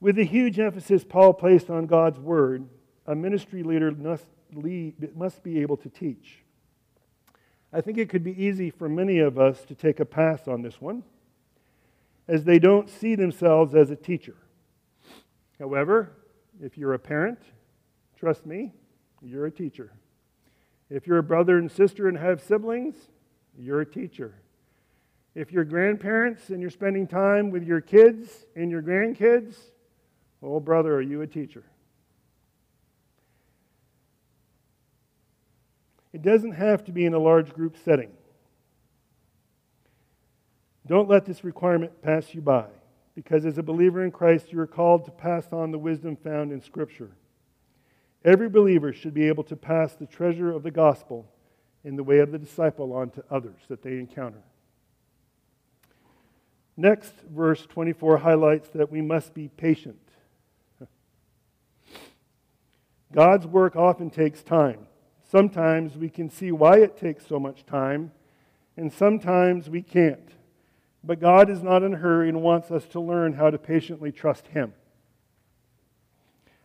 With 0.00 0.16
the 0.16 0.24
huge 0.24 0.58
emphasis 0.58 1.04
Paul 1.04 1.34
placed 1.34 1.70
on 1.70 1.86
God's 1.86 2.18
word, 2.18 2.68
a 3.06 3.14
ministry 3.14 3.62
leader 3.62 3.90
must, 3.90 4.26
lead, 4.52 5.16
must 5.16 5.42
be 5.42 5.60
able 5.60 5.76
to 5.78 5.88
teach. 5.88 6.42
I 7.72 7.80
think 7.80 7.98
it 7.98 8.08
could 8.08 8.24
be 8.24 8.42
easy 8.42 8.70
for 8.70 8.88
many 8.88 9.18
of 9.18 9.38
us 9.38 9.62
to 9.66 9.74
take 9.74 10.00
a 10.00 10.04
pass 10.04 10.48
on 10.48 10.62
this 10.62 10.80
one, 10.80 11.02
as 12.28 12.44
they 12.44 12.58
don't 12.58 12.90
see 12.90 13.14
themselves 13.14 13.74
as 13.74 13.90
a 13.90 13.96
teacher. 13.96 14.36
However, 15.58 16.12
if 16.60 16.76
you're 16.76 16.94
a 16.94 16.98
parent, 16.98 17.38
trust 18.16 18.44
me, 18.44 18.72
you're 19.22 19.46
a 19.46 19.50
teacher. 19.50 19.92
If 20.90 21.06
you're 21.06 21.18
a 21.18 21.22
brother 21.22 21.58
and 21.58 21.70
sister 21.70 22.08
and 22.08 22.16
have 22.18 22.42
siblings, 22.42 22.94
you're 23.58 23.80
a 23.80 23.86
teacher. 23.86 24.34
If 25.34 25.52
you're 25.52 25.64
grandparents 25.64 26.50
and 26.50 26.60
you're 26.60 26.70
spending 26.70 27.06
time 27.06 27.50
with 27.50 27.64
your 27.64 27.80
kids 27.80 28.46
and 28.56 28.70
your 28.70 28.82
grandkids, 28.82 29.56
oh, 30.42 30.60
brother, 30.60 30.94
are 30.94 31.02
you 31.02 31.22
a 31.22 31.26
teacher? 31.26 31.64
It 36.12 36.22
doesn't 36.22 36.52
have 36.52 36.84
to 36.84 36.92
be 36.92 37.04
in 37.04 37.14
a 37.14 37.18
large 37.18 37.52
group 37.52 37.76
setting. 37.84 38.10
Don't 40.88 41.08
let 41.08 41.26
this 41.26 41.44
requirement 41.44 42.00
pass 42.00 42.34
you 42.34 42.40
by, 42.40 42.64
because 43.14 43.44
as 43.44 43.58
a 43.58 43.62
believer 43.62 44.02
in 44.02 44.10
Christ, 44.10 44.50
you 44.50 44.58
are 44.58 44.66
called 44.66 45.04
to 45.04 45.10
pass 45.10 45.46
on 45.52 45.70
the 45.70 45.78
wisdom 45.78 46.16
found 46.16 46.50
in 46.50 46.62
Scripture. 46.62 47.10
Every 48.24 48.48
believer 48.48 48.94
should 48.94 49.12
be 49.12 49.28
able 49.28 49.44
to 49.44 49.56
pass 49.56 49.92
the 49.92 50.06
treasure 50.06 50.50
of 50.50 50.62
the 50.62 50.70
gospel 50.70 51.30
in 51.84 51.96
the 51.96 52.02
way 52.02 52.20
of 52.20 52.32
the 52.32 52.38
disciple 52.38 52.94
on 52.94 53.10
to 53.10 53.24
others 53.30 53.60
that 53.68 53.82
they 53.82 53.98
encounter. 53.98 54.42
Next, 56.74 57.12
verse 57.30 57.66
24 57.66 58.18
highlights 58.18 58.70
that 58.70 58.90
we 58.90 59.02
must 59.02 59.34
be 59.34 59.48
patient. 59.48 60.00
God's 63.12 63.46
work 63.46 63.76
often 63.76 64.10
takes 64.10 64.42
time. 64.42 64.86
Sometimes 65.30 65.96
we 65.96 66.08
can 66.08 66.30
see 66.30 66.50
why 66.50 66.78
it 66.78 66.96
takes 66.96 67.26
so 67.26 67.38
much 67.38 67.66
time, 67.66 68.12
and 68.76 68.90
sometimes 68.90 69.68
we 69.68 69.82
can't. 69.82 70.30
But 71.04 71.20
God 71.20 71.48
is 71.48 71.62
not 71.62 71.82
in 71.82 71.94
a 71.94 71.96
hurry 71.96 72.28
and 72.28 72.42
wants 72.42 72.70
us 72.70 72.84
to 72.88 73.00
learn 73.00 73.32
how 73.34 73.50
to 73.50 73.58
patiently 73.58 74.12
trust 74.12 74.46
Him. 74.48 74.74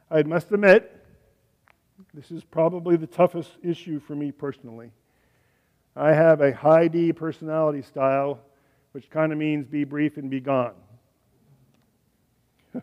I 0.09 0.23
must 0.23 0.51
admit, 0.51 1.05
this 2.13 2.31
is 2.31 2.43
probably 2.43 2.97
the 2.97 3.07
toughest 3.07 3.51
issue 3.63 3.99
for 3.99 4.15
me 4.15 4.31
personally. 4.31 4.91
I 5.95 6.13
have 6.13 6.41
a 6.41 6.51
high 6.53 6.87
D 6.87 7.13
personality 7.13 7.83
style, 7.83 8.39
which 8.91 9.09
kind 9.09 9.31
of 9.31 9.37
means 9.37 9.67
be 9.67 9.83
brief 9.83 10.17
and 10.17 10.29
be 10.29 10.39
gone. 10.39 10.73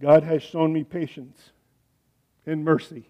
God 0.00 0.24
has 0.24 0.42
shown 0.42 0.72
me 0.72 0.82
patience 0.82 1.50
and 2.46 2.64
mercy 2.64 3.08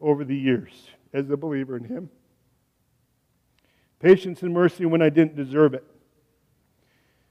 over 0.00 0.24
the 0.24 0.36
years 0.36 0.88
as 1.12 1.30
a 1.30 1.36
believer 1.36 1.76
in 1.76 1.84
Him. 1.84 2.10
Patience 4.00 4.42
and 4.42 4.52
mercy 4.52 4.84
when 4.84 5.02
I 5.02 5.10
didn't 5.10 5.36
deserve 5.36 5.74
it. 5.74 5.84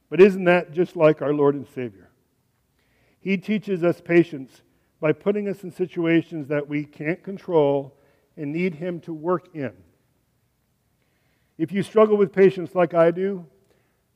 But 0.09 0.21
isn't 0.21 0.45
that 0.45 0.71
just 0.71 0.95
like 0.95 1.21
our 1.21 1.33
Lord 1.33 1.55
and 1.55 1.67
Savior? 1.67 2.09
He 3.19 3.37
teaches 3.37 3.83
us 3.83 4.01
patience 4.01 4.61
by 4.99 5.13
putting 5.13 5.47
us 5.47 5.63
in 5.63 5.71
situations 5.71 6.47
that 6.47 6.67
we 6.67 6.83
can't 6.83 7.23
control 7.23 7.97
and 8.37 8.51
need 8.51 8.75
Him 8.75 8.99
to 9.01 9.13
work 9.13 9.49
in. 9.53 9.73
If 11.57 11.71
you 11.71 11.83
struggle 11.83 12.17
with 12.17 12.33
patience 12.33 12.73
like 12.73 12.93
I 12.93 13.11
do, 13.11 13.45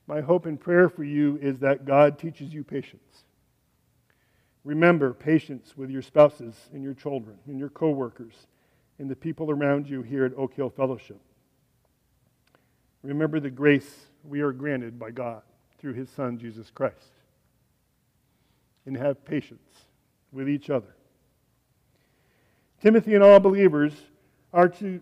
my 0.08 0.22
hope 0.22 0.46
and 0.46 0.60
prayer 0.60 0.90
for 0.90 1.04
you 1.04 1.38
is 1.42 1.60
that 1.60 1.86
God 1.86 2.20
teaches 2.20 2.54
you 2.54 2.64
patience. 2.64 3.24
Remember 4.64 5.14
patience 5.14 5.78
with 5.78 5.90
your 5.90 6.02
spouses 6.02 6.56
and 6.74 6.84
your 6.84 6.94
children 6.94 7.38
and 7.48 7.60
your 7.60 7.70
coworkers 7.70 8.48
and 9.00 9.10
the 9.10 9.16
people 9.16 9.52
around 9.52 9.90
you 9.90 10.02
here 10.02 10.26
at 10.26 10.34
Oak 10.38 10.54
Hill 10.54 10.70
Fellowship. 10.70 11.20
Remember 13.04 13.40
the 13.40 13.50
grace 13.50 14.08
we 14.24 14.42
are 14.42 14.52
granted 14.52 14.98
by 14.98 15.12
God 15.12 15.42
through 15.78 15.94
his 15.94 16.10
Son, 16.10 16.38
Jesus 16.38 16.72
Christ. 16.72 17.12
And 18.86 18.96
have 18.98 19.26
patience 19.26 19.86
with 20.32 20.48
each 20.48 20.70
other. 20.70 20.96
Timothy 22.82 23.16
and 23.16 23.24
all 23.24 23.40
believers 23.40 23.94
are 24.54 24.70
to 24.70 25.02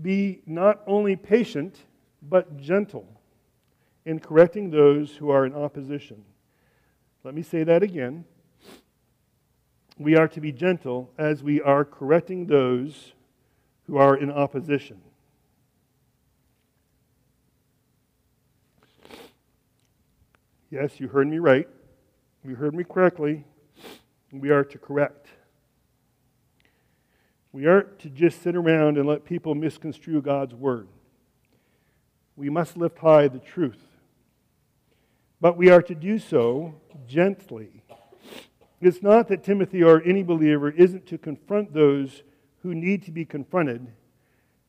be 0.00 0.42
not 0.46 0.82
only 0.86 1.16
patient, 1.16 1.78
but 2.22 2.56
gentle 2.56 3.06
in 4.04 4.18
correcting 4.18 4.70
those 4.70 5.16
who 5.16 5.30
are 5.30 5.46
in 5.46 5.54
opposition. 5.54 6.24
Let 7.24 7.34
me 7.34 7.42
say 7.42 7.64
that 7.64 7.82
again 7.82 8.24
we 9.98 10.16
are 10.16 10.28
to 10.28 10.40
be 10.40 10.52
gentle 10.52 11.10
as 11.18 11.42
we 11.42 11.60
are 11.60 11.84
correcting 11.84 12.46
those 12.46 13.12
who 13.86 13.96
are 13.96 14.16
in 14.16 14.30
opposition. 14.30 15.00
Yes, 20.70 20.98
you 20.98 21.08
heard 21.08 21.28
me 21.28 21.38
right. 21.38 21.68
You 22.44 22.54
heard 22.54 22.74
me 22.74 22.84
correctly. 22.84 23.44
We 24.32 24.50
are 24.50 24.64
to 24.64 24.78
correct. 24.78 25.28
We 27.52 27.66
aren't 27.66 27.98
to 28.00 28.08
just 28.08 28.42
sit 28.42 28.56
around 28.56 28.96
and 28.96 29.06
let 29.06 29.24
people 29.24 29.54
misconstrue 29.54 30.22
God's 30.22 30.54
word. 30.54 30.88
We 32.34 32.48
must 32.48 32.78
lift 32.78 32.98
high 32.98 33.28
the 33.28 33.38
truth. 33.38 33.82
But 35.40 35.58
we 35.58 35.68
are 35.68 35.82
to 35.82 35.94
do 35.94 36.18
so 36.18 36.74
gently 37.06 37.82
it's 38.82 39.00
not 39.00 39.28
that 39.28 39.44
Timothy 39.44 39.82
or 39.82 40.02
any 40.02 40.24
believer 40.24 40.68
isn't 40.68 41.06
to 41.06 41.16
confront 41.16 41.72
those 41.72 42.24
who 42.62 42.74
need 42.74 43.02
to 43.04 43.10
be 43.10 43.24
confronted, 43.24 43.86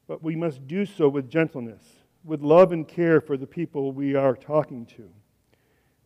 but 0.07 0.23
we 0.23 0.35
must 0.35 0.67
do 0.67 0.85
so 0.85 1.07
with 1.07 1.29
gentleness, 1.29 1.83
with 2.23 2.41
love 2.41 2.71
and 2.71 2.87
care 2.87 3.21
for 3.21 3.37
the 3.37 3.47
people 3.47 3.91
we 3.91 4.15
are 4.15 4.35
talking 4.35 4.85
to. 4.85 5.09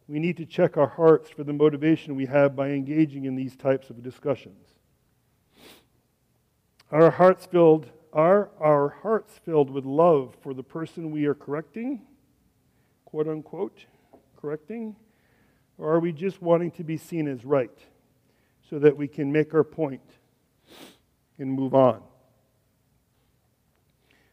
We 0.08 0.20
need 0.20 0.38
to 0.38 0.46
check 0.46 0.78
our 0.78 0.88
hearts 0.88 1.30
for 1.30 1.44
the 1.44 1.54
motivation 1.54 2.16
we 2.16 2.26
have 2.28 2.56
by 2.56 2.70
engaging 2.70 3.26
in 3.26 3.36
these 3.36 3.56
types 3.56 3.90
of 3.90 4.02
discussions. 4.04 4.76
Our 6.92 7.12
hearts 7.12 7.46
filled 7.46 7.92
are 8.14 8.50
our 8.60 8.90
hearts 9.02 9.38
filled 9.44 9.70
with 9.70 9.86
love 9.86 10.36
for 10.42 10.54
the 10.54 10.64
person 10.64 11.12
we 11.12 11.26
are 11.26 11.36
correcting, 11.36 12.02
quote 13.04 13.28
unquote, 13.28 13.86
correcting, 14.40 14.96
or 15.78 15.94
are 15.94 16.00
we 16.00 16.14
just 16.14 16.42
wanting 16.42 16.72
to 16.72 16.84
be 16.84 16.96
seen 16.96 17.28
as 17.28 17.44
right? 17.44 17.78
so 18.70 18.80
that 18.80 18.96
we 18.96 19.08
can 19.08 19.32
make 19.32 19.54
our 19.54 19.64
point 19.64 20.02
and 21.38 21.52
move 21.52 21.74
on. 21.74 22.02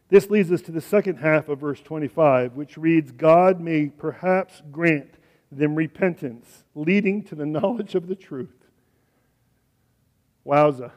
This 0.09 0.29
leads 0.29 0.51
us 0.51 0.61
to 0.63 0.71
the 0.71 0.81
second 0.81 1.17
half 1.17 1.49
of 1.49 1.59
verse 1.59 1.81
25, 1.81 2.55
which 2.55 2.77
reads 2.77 3.11
God 3.11 3.59
may 3.59 3.87
perhaps 3.87 4.61
grant 4.71 5.15
them 5.51 5.75
repentance, 5.75 6.63
leading 6.75 7.23
to 7.23 7.35
the 7.35 7.45
knowledge 7.45 7.95
of 7.95 8.07
the 8.07 8.15
truth. 8.15 8.65
Wowza. 10.45 10.91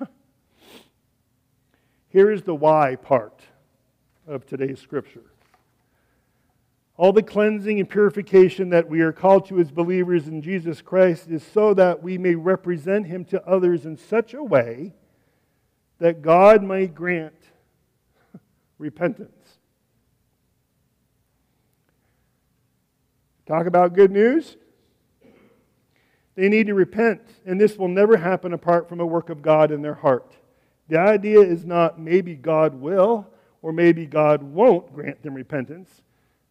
Here 2.08 2.30
is 2.30 2.42
the 2.42 2.54
why 2.54 2.96
part 2.96 3.42
of 4.26 4.44
today's 4.44 4.80
scripture. 4.80 5.22
All 6.96 7.12
the 7.12 7.22
cleansing 7.22 7.78
and 7.78 7.88
purification 7.88 8.70
that 8.70 8.88
we 8.88 9.00
are 9.02 9.12
called 9.12 9.46
to 9.48 9.60
as 9.60 9.70
believers 9.70 10.26
in 10.26 10.40
Jesus 10.42 10.80
Christ 10.80 11.28
is 11.30 11.44
so 11.44 11.74
that 11.74 12.02
we 12.02 12.18
may 12.18 12.34
represent 12.34 13.06
Him 13.06 13.24
to 13.26 13.46
others 13.46 13.84
in 13.84 13.96
such 13.96 14.34
a 14.34 14.42
way 14.42 14.94
that 15.98 16.22
God 16.22 16.62
may 16.62 16.86
grant 16.86 17.34
repentance. 18.78 19.32
Talk 23.46 23.66
about 23.66 23.94
good 23.94 24.10
news. 24.10 24.56
They 26.34 26.48
need 26.48 26.66
to 26.66 26.74
repent, 26.74 27.22
and 27.46 27.60
this 27.60 27.78
will 27.78 27.88
never 27.88 28.16
happen 28.16 28.52
apart 28.52 28.88
from 28.88 29.00
a 29.00 29.06
work 29.06 29.30
of 29.30 29.40
God 29.40 29.70
in 29.70 29.82
their 29.82 29.94
heart. 29.94 30.36
The 30.88 30.98
idea 30.98 31.40
is 31.40 31.64
not 31.64 31.98
maybe 31.98 32.34
God 32.34 32.74
will 32.74 33.26
or 33.62 33.72
maybe 33.72 34.04
God 34.04 34.42
won't 34.42 34.92
grant 34.92 35.22
them 35.22 35.34
repentance. 35.34 36.02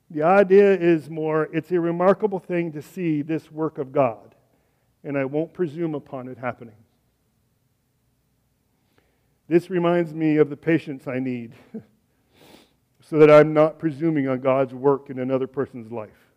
The 0.10 0.24
idea 0.24 0.76
is 0.76 1.10
more 1.10 1.50
it's 1.54 1.72
a 1.72 1.80
remarkable 1.80 2.40
thing 2.40 2.72
to 2.74 2.82
see 2.82 3.22
this 3.22 3.52
work 3.52 3.78
of 3.78 3.92
God, 3.92 4.36
and 5.04 5.18
I 5.18 5.26
won't 5.26 5.54
presume 5.54 5.96
upon 5.96 6.28
it 6.28 6.38
happening. 6.38 6.76
This 9.48 9.70
reminds 9.70 10.14
me 10.14 10.38
of 10.38 10.50
the 10.50 10.58
patience 10.58 11.08
I 11.08 11.20
need 11.20 11.54
so 13.02 13.20
that 13.20 13.30
I'm 13.30 13.54
not 13.54 13.78
presuming 13.78 14.28
on 14.28 14.40
God's 14.40 14.74
work 14.74 15.10
in 15.10 15.20
another 15.20 15.46
person's 15.46 15.92
life. 15.92 16.34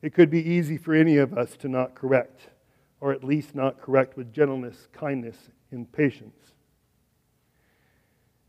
It 0.00 0.14
could 0.14 0.30
be 0.30 0.42
easy 0.42 0.78
for 0.78 0.94
any 0.94 1.18
of 1.18 1.36
us 1.36 1.56
to 1.58 1.68
not 1.68 1.94
correct, 1.94 2.48
or 3.00 3.12
at 3.12 3.22
least 3.22 3.54
not 3.54 3.80
correct 3.80 4.16
with 4.16 4.32
gentleness, 4.32 4.88
kindness, 4.92 5.36
and 5.70 5.90
patience. 5.90 6.52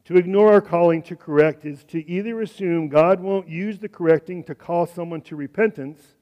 To 0.05 0.17
ignore 0.17 0.53
our 0.53 0.61
calling 0.61 1.01
to 1.03 1.15
correct 1.15 1.65
is 1.65 1.83
to 1.85 2.07
either 2.09 2.39
assume 2.41 2.89
God 2.89 3.19
won't 3.19 3.49
use 3.49 3.79
the 3.79 3.89
correcting 3.89 4.43
to 4.43 4.55
call 4.55 4.85
someone 4.85 5.21
to 5.21 5.35
repentance 5.35 6.15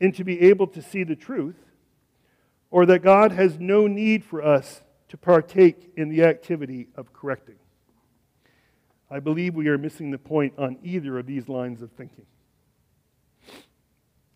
and 0.00 0.14
to 0.14 0.24
be 0.24 0.40
able 0.42 0.66
to 0.66 0.82
see 0.82 1.04
the 1.04 1.14
truth, 1.14 1.70
or 2.70 2.84
that 2.86 3.00
God 3.00 3.32
has 3.32 3.60
no 3.60 3.86
need 3.86 4.24
for 4.24 4.42
us 4.42 4.82
to 5.12 5.18
partake 5.18 5.92
in 5.98 6.08
the 6.08 6.24
activity 6.24 6.88
of 6.96 7.12
correcting. 7.12 7.56
I 9.10 9.20
believe 9.20 9.54
we 9.54 9.68
are 9.68 9.76
missing 9.76 10.10
the 10.10 10.16
point 10.16 10.54
on 10.56 10.78
either 10.82 11.18
of 11.18 11.26
these 11.26 11.50
lines 11.50 11.82
of 11.82 11.90
thinking. 11.92 12.24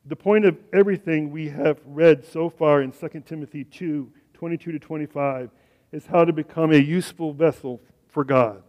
The 0.05 0.17
point 0.17 0.45
of 0.45 0.59
everything 0.75 1.31
we 1.31 1.49
have 1.49 1.81
read 1.87 2.27
so 2.27 2.51
far 2.51 2.83
in 2.83 2.93
2 2.93 3.09
Timothy 3.25 3.65
2 3.65 4.13
22 4.35 4.73
to 4.73 4.79
25 4.79 5.49
is 5.93 6.05
how 6.05 6.27
to 6.27 6.33
become 6.35 6.73
a 6.73 6.77
useful 6.77 7.33
vessel 7.33 7.81
for 8.09 8.23
God. 8.23 8.63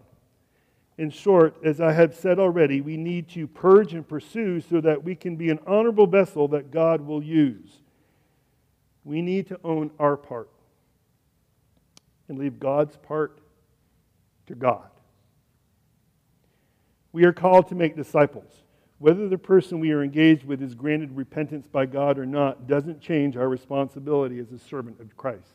In 0.97 1.09
short, 1.09 1.57
as 1.61 1.81
I 1.81 1.91
have 1.91 2.15
said 2.15 2.39
already, 2.39 2.79
we 2.79 2.95
need 2.95 3.27
to 3.31 3.47
purge 3.47 3.93
and 3.93 4.07
pursue 4.07 4.61
so 4.61 4.79
that 4.79 5.03
we 5.03 5.13
can 5.13 5.35
be 5.35 5.49
an 5.49 5.59
honorable 5.67 6.07
vessel 6.07 6.47
that 6.47 6.71
God 6.71 7.01
will 7.01 7.21
use. 7.21 7.81
We 9.03 9.21
need 9.21 9.47
to 9.47 9.59
own 9.65 9.91
our 9.99 10.15
part 10.15 10.47
and 12.27 12.37
leave 12.37 12.59
God's 12.59 12.97
part 12.97 13.39
to 14.47 14.55
God. 14.55 14.89
We 17.11 17.25
are 17.25 17.33
called 17.33 17.67
to 17.69 17.75
make 17.75 17.95
disciples. 17.95 18.51
Whether 18.99 19.29
the 19.29 19.37
person 19.37 19.79
we 19.79 19.91
are 19.91 20.03
engaged 20.03 20.43
with 20.43 20.61
is 20.61 20.73
granted 20.73 21.15
repentance 21.15 21.67
by 21.67 21.85
God 21.85 22.17
or 22.17 22.25
not 22.25 22.67
doesn't 22.67 23.01
change 23.01 23.37
our 23.37 23.47
responsibility 23.47 24.39
as 24.39 24.51
a 24.51 24.59
servant 24.59 24.99
of 24.99 25.15
Christ. 25.15 25.53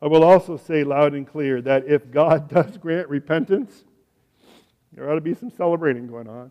I 0.00 0.06
will 0.06 0.22
also 0.22 0.56
say 0.56 0.84
loud 0.84 1.14
and 1.14 1.26
clear 1.26 1.60
that 1.62 1.86
if 1.86 2.10
God 2.10 2.48
does 2.54 2.76
grant 2.78 3.08
repentance, 3.08 3.84
there 4.92 5.10
ought 5.10 5.16
to 5.16 5.20
be 5.20 5.34
some 5.34 5.50
celebrating 5.50 6.06
going 6.06 6.28
on. 6.28 6.50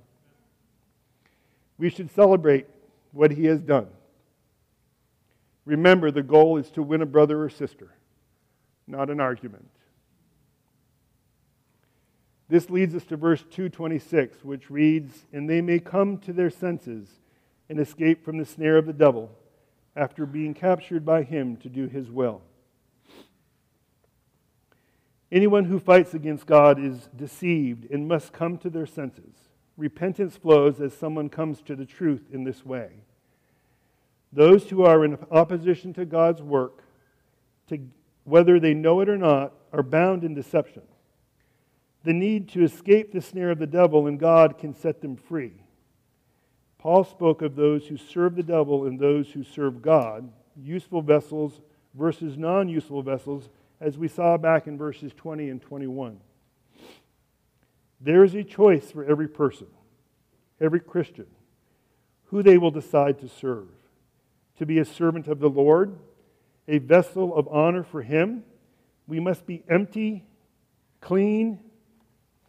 We 1.77 1.89
should 1.89 2.11
celebrate 2.11 2.67
what 3.11 3.31
He 3.31 3.45
has 3.45 3.61
done. 3.61 3.87
Remember, 5.65 6.11
the 6.11 6.23
goal 6.23 6.57
is 6.57 6.69
to 6.71 6.83
win 6.83 7.01
a 7.01 7.05
brother 7.05 7.43
or 7.43 7.49
sister, 7.49 7.93
not 8.87 9.09
an 9.09 9.19
argument. 9.19 9.69
This 12.49 12.69
leads 12.69 12.95
us 12.95 13.03
to 13.05 13.17
verse 13.17 13.41
226, 13.41 14.43
which 14.43 14.69
reads, 14.69 15.25
And 15.33 15.49
they 15.49 15.61
may 15.61 15.79
come 15.79 16.17
to 16.19 16.31
their 16.31 16.49
senses 16.49 17.07
and 17.69 17.79
escape 17.79 18.23
from 18.23 18.37
the 18.37 18.45
snare 18.45 18.77
of 18.77 18.85
the 18.85 18.93
devil 18.93 19.31
after 19.95 20.25
being 20.25 20.53
captured 20.53 21.05
by 21.05 21.23
him 21.23 21.57
to 21.57 21.69
do 21.69 21.87
his 21.87 22.09
will. 22.09 22.41
Anyone 25.29 25.65
who 25.65 25.79
fights 25.79 26.13
against 26.13 26.45
God 26.45 26.79
is 26.79 27.09
deceived 27.15 27.91
and 27.91 28.07
must 28.07 28.31
come 28.31 28.57
to 28.59 28.69
their 28.69 28.85
senses. 28.85 29.33
Repentance 29.75 30.37
flows 30.37 30.79
as 30.79 30.95
someone 30.95 31.27
comes 31.29 31.61
to 31.63 31.75
the 31.75 31.85
truth 31.85 32.29
in 32.31 32.45
this 32.45 32.65
way. 32.65 32.91
Those 34.31 34.69
who 34.69 34.83
are 34.83 35.03
in 35.03 35.17
opposition 35.29 35.93
to 35.95 36.05
God's 36.05 36.41
work, 36.41 36.83
to, 37.67 37.79
whether 38.27 38.59
they 38.59 38.73
know 38.73 38.99
it 38.99 39.07
or 39.07 39.17
not, 39.17 39.53
are 39.71 39.81
bound 39.81 40.25
in 40.25 40.33
deception. 40.33 40.81
The 42.03 42.11
need 42.11 42.49
to 42.49 42.63
escape 42.63 43.13
the 43.13 43.21
snare 43.21 43.51
of 43.51 43.59
the 43.59 43.65
devil 43.65 44.05
and 44.05 44.19
God 44.19 44.57
can 44.57 44.73
set 44.73 45.01
them 45.01 45.15
free. 45.15 45.53
Paul 46.77 47.05
spoke 47.05 47.41
of 47.41 47.55
those 47.55 47.87
who 47.87 47.95
serve 47.95 48.35
the 48.35 48.43
devil 48.43 48.85
and 48.85 48.99
those 48.99 49.31
who 49.31 49.43
serve 49.43 49.81
God, 49.81 50.29
useful 50.61 51.01
vessels 51.01 51.61
versus 51.93 52.37
non 52.37 52.67
useful 52.67 53.01
vessels 53.01 53.49
as 53.79 53.97
we 53.97 54.09
saw 54.09 54.35
back 54.35 54.67
in 54.67 54.77
verses 54.77 55.13
20 55.15 55.49
and 55.49 55.61
21. 55.61 56.19
There 58.01 58.25
is 58.25 58.35
a 58.35 58.43
choice 58.43 58.91
for 58.91 59.05
every 59.05 59.29
person, 59.29 59.67
every 60.59 60.81
Christian, 60.81 61.27
who 62.25 62.43
they 62.43 62.57
will 62.57 62.71
decide 62.71 63.19
to 63.19 63.29
serve. 63.29 63.69
To 64.57 64.65
be 64.65 64.79
a 64.79 64.85
servant 64.85 65.27
of 65.27 65.39
the 65.39 65.49
Lord, 65.49 65.97
a 66.67 66.79
vessel 66.79 67.35
of 67.35 67.47
honor 67.47 67.83
for 67.83 68.01
Him, 68.01 68.43
we 69.07 69.19
must 69.19 69.45
be 69.45 69.63
empty, 69.69 70.25
clean, 71.01 71.59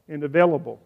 and 0.09 0.25
available. 0.25 0.81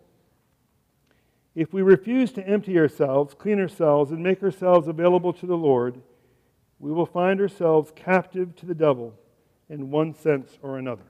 If 1.55 1.73
we 1.73 1.83
refuse 1.83 2.33
to 2.33 2.47
empty 2.47 2.79
ourselves, 2.79 3.35
clean 3.35 3.61
ourselves, 3.61 4.11
and 4.11 4.23
make 4.23 4.43
ourselves 4.43 4.89
available 4.89 5.33
to 5.35 5.47
the 5.47 5.57
Lord, 5.57 6.01
we 6.79 6.93
will 6.93 7.07
find 7.07 7.41
ourselves 7.41 7.93
captive 7.95 8.57
to 8.57 8.67
the 8.67 8.75
devil 8.75 9.15
in 9.69 9.91
one 9.91 10.15
sense 10.15 10.59
or 10.63 10.79
another. 10.79 11.05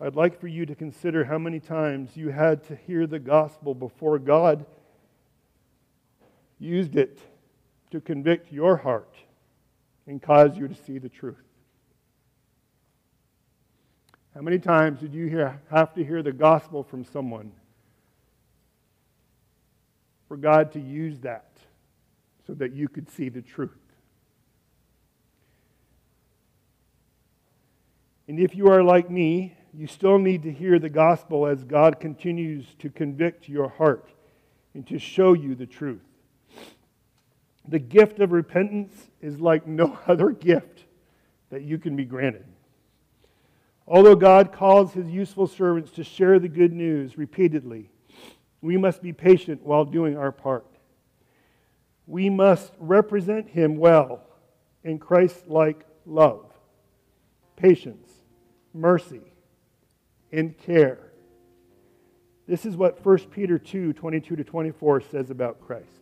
I'd 0.00 0.16
like 0.16 0.40
for 0.40 0.48
you 0.48 0.66
to 0.66 0.74
consider 0.74 1.24
how 1.24 1.38
many 1.38 1.60
times 1.60 2.16
you 2.16 2.30
had 2.30 2.64
to 2.64 2.74
hear 2.74 3.06
the 3.06 3.20
gospel 3.20 3.74
before 3.74 4.18
God 4.18 4.66
used 6.58 6.96
it 6.96 7.20
to 7.92 8.00
convict 8.00 8.52
your 8.52 8.76
heart 8.78 9.14
and 10.06 10.20
cause 10.20 10.56
you 10.56 10.68
to 10.68 10.74
see 10.74 10.98
the 10.98 11.08
truth. 11.08 11.36
How 14.34 14.40
many 14.40 14.58
times 14.58 15.00
did 15.00 15.12
you 15.12 15.26
hear, 15.26 15.60
have 15.70 15.94
to 15.94 16.04
hear 16.04 16.22
the 16.22 16.32
gospel 16.32 16.82
from 16.82 17.04
someone 17.04 17.52
for 20.26 20.36
God 20.36 20.72
to 20.72 20.80
use 20.80 21.20
that 21.20 21.50
so 22.46 22.54
that 22.54 22.72
you 22.72 22.88
could 22.88 23.10
see 23.10 23.28
the 23.28 23.42
truth? 23.42 23.70
And 28.26 28.40
if 28.40 28.54
you 28.54 28.68
are 28.68 28.82
like 28.82 29.10
me, 29.10 29.54
you 29.74 29.86
still 29.86 30.18
need 30.18 30.42
to 30.44 30.52
hear 30.52 30.78
the 30.78 30.88
gospel 30.88 31.46
as 31.46 31.64
God 31.64 32.00
continues 32.00 32.64
to 32.78 32.88
convict 32.88 33.48
your 33.48 33.68
heart 33.68 34.08
and 34.74 34.86
to 34.86 34.98
show 34.98 35.34
you 35.34 35.54
the 35.54 35.66
truth. 35.66 36.00
The 37.68 37.78
gift 37.78 38.18
of 38.18 38.32
repentance 38.32 38.94
is 39.20 39.40
like 39.40 39.66
no 39.66 39.98
other 40.06 40.30
gift 40.30 40.84
that 41.50 41.62
you 41.62 41.78
can 41.78 41.96
be 41.96 42.04
granted. 42.04 42.44
Although 43.86 44.16
God 44.16 44.52
calls 44.52 44.92
his 44.92 45.08
useful 45.08 45.46
servants 45.46 45.90
to 45.92 46.04
share 46.04 46.38
the 46.38 46.48
good 46.48 46.72
news 46.72 47.18
repeatedly, 47.18 47.90
we 48.60 48.76
must 48.76 49.02
be 49.02 49.12
patient 49.12 49.62
while 49.62 49.84
doing 49.84 50.16
our 50.16 50.32
part. 50.32 50.66
We 52.06 52.30
must 52.30 52.72
represent 52.78 53.48
him 53.48 53.76
well 53.76 54.22
in 54.84 54.98
Christ 54.98 55.48
like 55.48 55.84
love, 56.06 56.46
patience, 57.56 58.08
mercy, 58.72 59.32
and 60.30 60.56
care. 60.56 61.12
This 62.46 62.64
is 62.64 62.76
what 62.76 63.04
1 63.04 63.18
Peter 63.30 63.58
2 63.58 63.92
22 63.92 64.36
to 64.36 64.44
24 64.44 65.00
says 65.02 65.30
about 65.30 65.60
Christ. 65.60 66.01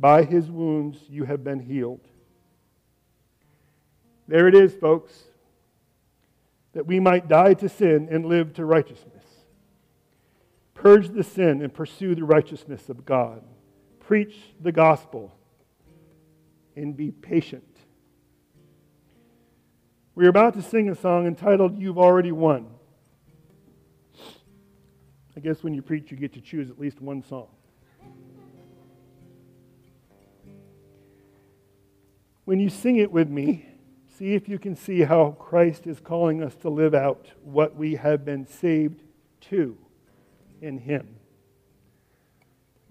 By 0.00 0.24
his 0.24 0.50
wounds 0.50 0.98
you 1.10 1.24
have 1.24 1.44
been 1.44 1.60
healed. 1.60 2.00
There 4.26 4.48
it 4.48 4.54
is, 4.54 4.74
folks. 4.74 5.24
That 6.72 6.86
we 6.86 6.98
might 6.98 7.28
die 7.28 7.52
to 7.54 7.68
sin 7.68 8.08
and 8.10 8.24
live 8.24 8.54
to 8.54 8.64
righteousness. 8.64 9.24
Purge 10.72 11.10
the 11.10 11.22
sin 11.22 11.60
and 11.60 11.74
pursue 11.74 12.14
the 12.14 12.24
righteousness 12.24 12.88
of 12.88 13.04
God. 13.04 13.42
Preach 13.98 14.34
the 14.58 14.72
gospel 14.72 15.36
and 16.74 16.96
be 16.96 17.10
patient. 17.10 17.64
We're 20.14 20.30
about 20.30 20.54
to 20.54 20.62
sing 20.62 20.88
a 20.88 20.94
song 20.94 21.26
entitled 21.26 21.78
You've 21.78 21.98
Already 21.98 22.32
Won. 22.32 22.68
I 25.36 25.40
guess 25.40 25.62
when 25.62 25.74
you 25.74 25.82
preach, 25.82 26.10
you 26.10 26.16
get 26.16 26.32
to 26.34 26.40
choose 26.40 26.70
at 26.70 26.80
least 26.80 27.02
one 27.02 27.22
song. 27.22 27.48
When 32.50 32.58
you 32.58 32.68
sing 32.68 32.96
it 32.96 33.12
with 33.12 33.28
me, 33.28 33.64
see 34.18 34.34
if 34.34 34.48
you 34.48 34.58
can 34.58 34.74
see 34.74 35.02
how 35.02 35.36
Christ 35.38 35.86
is 35.86 36.00
calling 36.00 36.42
us 36.42 36.52
to 36.62 36.68
live 36.68 36.96
out 36.96 37.30
what 37.44 37.76
we 37.76 37.94
have 37.94 38.24
been 38.24 38.44
saved 38.44 39.04
to 39.42 39.78
in 40.60 40.76
Him. 40.76 41.14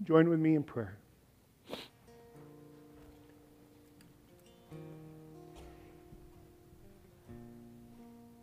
Join 0.02 0.30
with 0.30 0.40
me 0.40 0.54
in 0.54 0.62
prayer. 0.62 0.96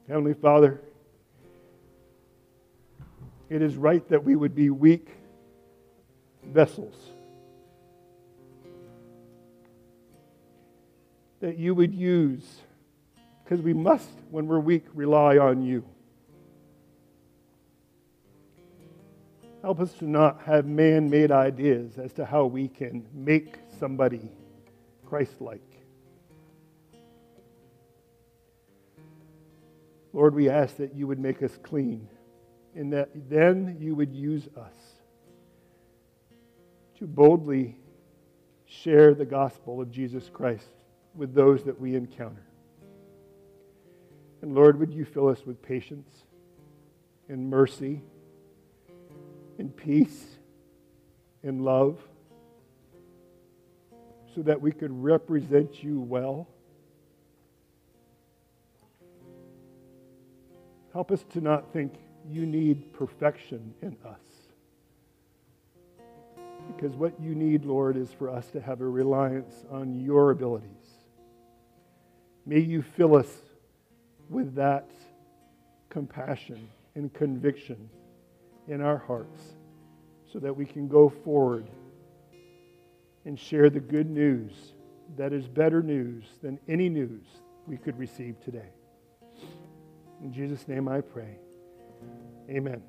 Heavenly 0.07 0.35
Father, 0.35 0.81
it 3.49 3.63
is 3.63 3.75
right 3.75 4.07
that 4.09 4.23
we 4.23 4.35
would 4.35 4.53
be 4.53 4.69
weak 4.69 5.07
vessels. 6.43 7.16
That 11.39 11.57
you 11.57 11.75
would 11.75 11.93
use, 11.93 12.43
because 13.43 13.61
we 13.61 13.73
must, 13.73 14.09
when 14.31 14.47
we're 14.47 14.59
weak, 14.59 14.85
rely 14.93 15.37
on 15.37 15.61
you. 15.61 15.85
Help 19.61 19.79
us 19.79 19.93
to 19.93 20.05
not 20.05 20.41
have 20.45 20.65
man 20.65 21.09
made 21.09 21.31
ideas 21.31 21.97
as 21.97 22.13
to 22.13 22.25
how 22.25 22.45
we 22.45 22.67
can 22.67 23.05
make 23.13 23.57
somebody 23.79 24.31
Christ 25.05 25.41
like. 25.41 25.61
Lord, 30.13 30.33
we 30.33 30.49
ask 30.49 30.77
that 30.77 30.95
you 30.95 31.05
would 31.05 31.19
make 31.19 31.43
us 31.43 31.57
clean 31.61 32.07
and 32.75 32.93
that 32.93 33.09
then 33.29 33.77
you 33.79 33.93
would 33.95 34.13
use 34.13 34.47
us 34.57 34.73
to 36.99 37.05
boldly 37.05 37.77
share 38.65 39.13
the 39.13 39.25
gospel 39.25 39.81
of 39.81 39.91
Jesus 39.91 40.29
Christ 40.29 40.69
with 41.17 41.33
those 41.33 41.63
that 41.63 41.81
we 41.81 41.95
encounter. 41.95 42.43
And 44.41 44.53
Lord, 44.53 44.79
would 44.79 44.93
you 44.93 45.03
fill 45.03 45.27
us 45.27 45.45
with 45.45 45.61
patience 45.61 46.09
and 47.27 47.49
mercy 47.49 48.01
and 49.57 49.75
peace 49.75 50.25
and 51.43 51.65
love 51.65 51.97
so 54.35 54.43
that 54.43 54.61
we 54.61 54.71
could 54.71 54.91
represent 55.03 55.83
you 55.83 55.99
well? 55.99 56.47
Help 60.93 61.11
us 61.11 61.23
to 61.33 61.41
not 61.41 61.73
think 61.73 61.93
you 62.29 62.45
need 62.45 62.93
perfection 62.93 63.73
in 63.81 63.97
us. 64.05 64.19
Because 66.75 66.95
what 66.95 67.19
you 67.19 67.33
need, 67.33 67.65
Lord, 67.65 67.97
is 67.97 68.11
for 68.11 68.29
us 68.29 68.47
to 68.51 68.61
have 68.61 68.81
a 68.81 68.87
reliance 68.87 69.65
on 69.71 69.99
your 69.99 70.31
abilities. 70.31 70.76
May 72.47 72.59
you 72.59 72.81
fill 72.81 73.17
us 73.17 73.27
with 74.29 74.55
that 74.55 74.89
compassion 75.89 76.69
and 76.95 77.13
conviction 77.13 77.89
in 78.69 78.79
our 78.79 78.97
hearts 78.97 79.41
so 80.31 80.39
that 80.39 80.55
we 80.55 80.65
can 80.65 80.87
go 80.87 81.09
forward 81.09 81.67
and 83.25 83.37
share 83.37 83.69
the 83.69 83.81
good 83.81 84.09
news 84.09 84.53
that 85.17 85.33
is 85.33 85.45
better 85.45 85.83
news 85.83 86.23
than 86.41 86.57
any 86.69 86.87
news 86.87 87.25
we 87.67 87.75
could 87.75 87.99
receive 87.99 88.39
today. 88.39 88.69
In 90.23 90.31
Jesus' 90.31 90.69
name 90.69 90.87
I 90.87 91.01
pray. 91.01 91.37
Amen. 92.49 92.81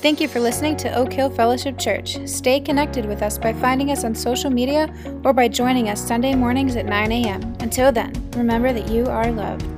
Thank 0.00 0.20
you 0.20 0.28
for 0.28 0.38
listening 0.38 0.76
to 0.76 0.94
Oak 0.94 1.12
Hill 1.12 1.28
Fellowship 1.28 1.76
Church. 1.76 2.24
Stay 2.24 2.60
connected 2.60 3.04
with 3.04 3.20
us 3.20 3.36
by 3.36 3.52
finding 3.52 3.90
us 3.90 4.04
on 4.04 4.14
social 4.14 4.48
media 4.48 4.88
or 5.24 5.32
by 5.32 5.48
joining 5.48 5.88
us 5.88 6.00
Sunday 6.00 6.36
mornings 6.36 6.76
at 6.76 6.86
9 6.86 7.10
a.m. 7.10 7.42
Until 7.58 7.90
then, 7.90 8.12
remember 8.36 8.72
that 8.72 8.88
you 8.92 9.06
are 9.06 9.32
loved. 9.32 9.77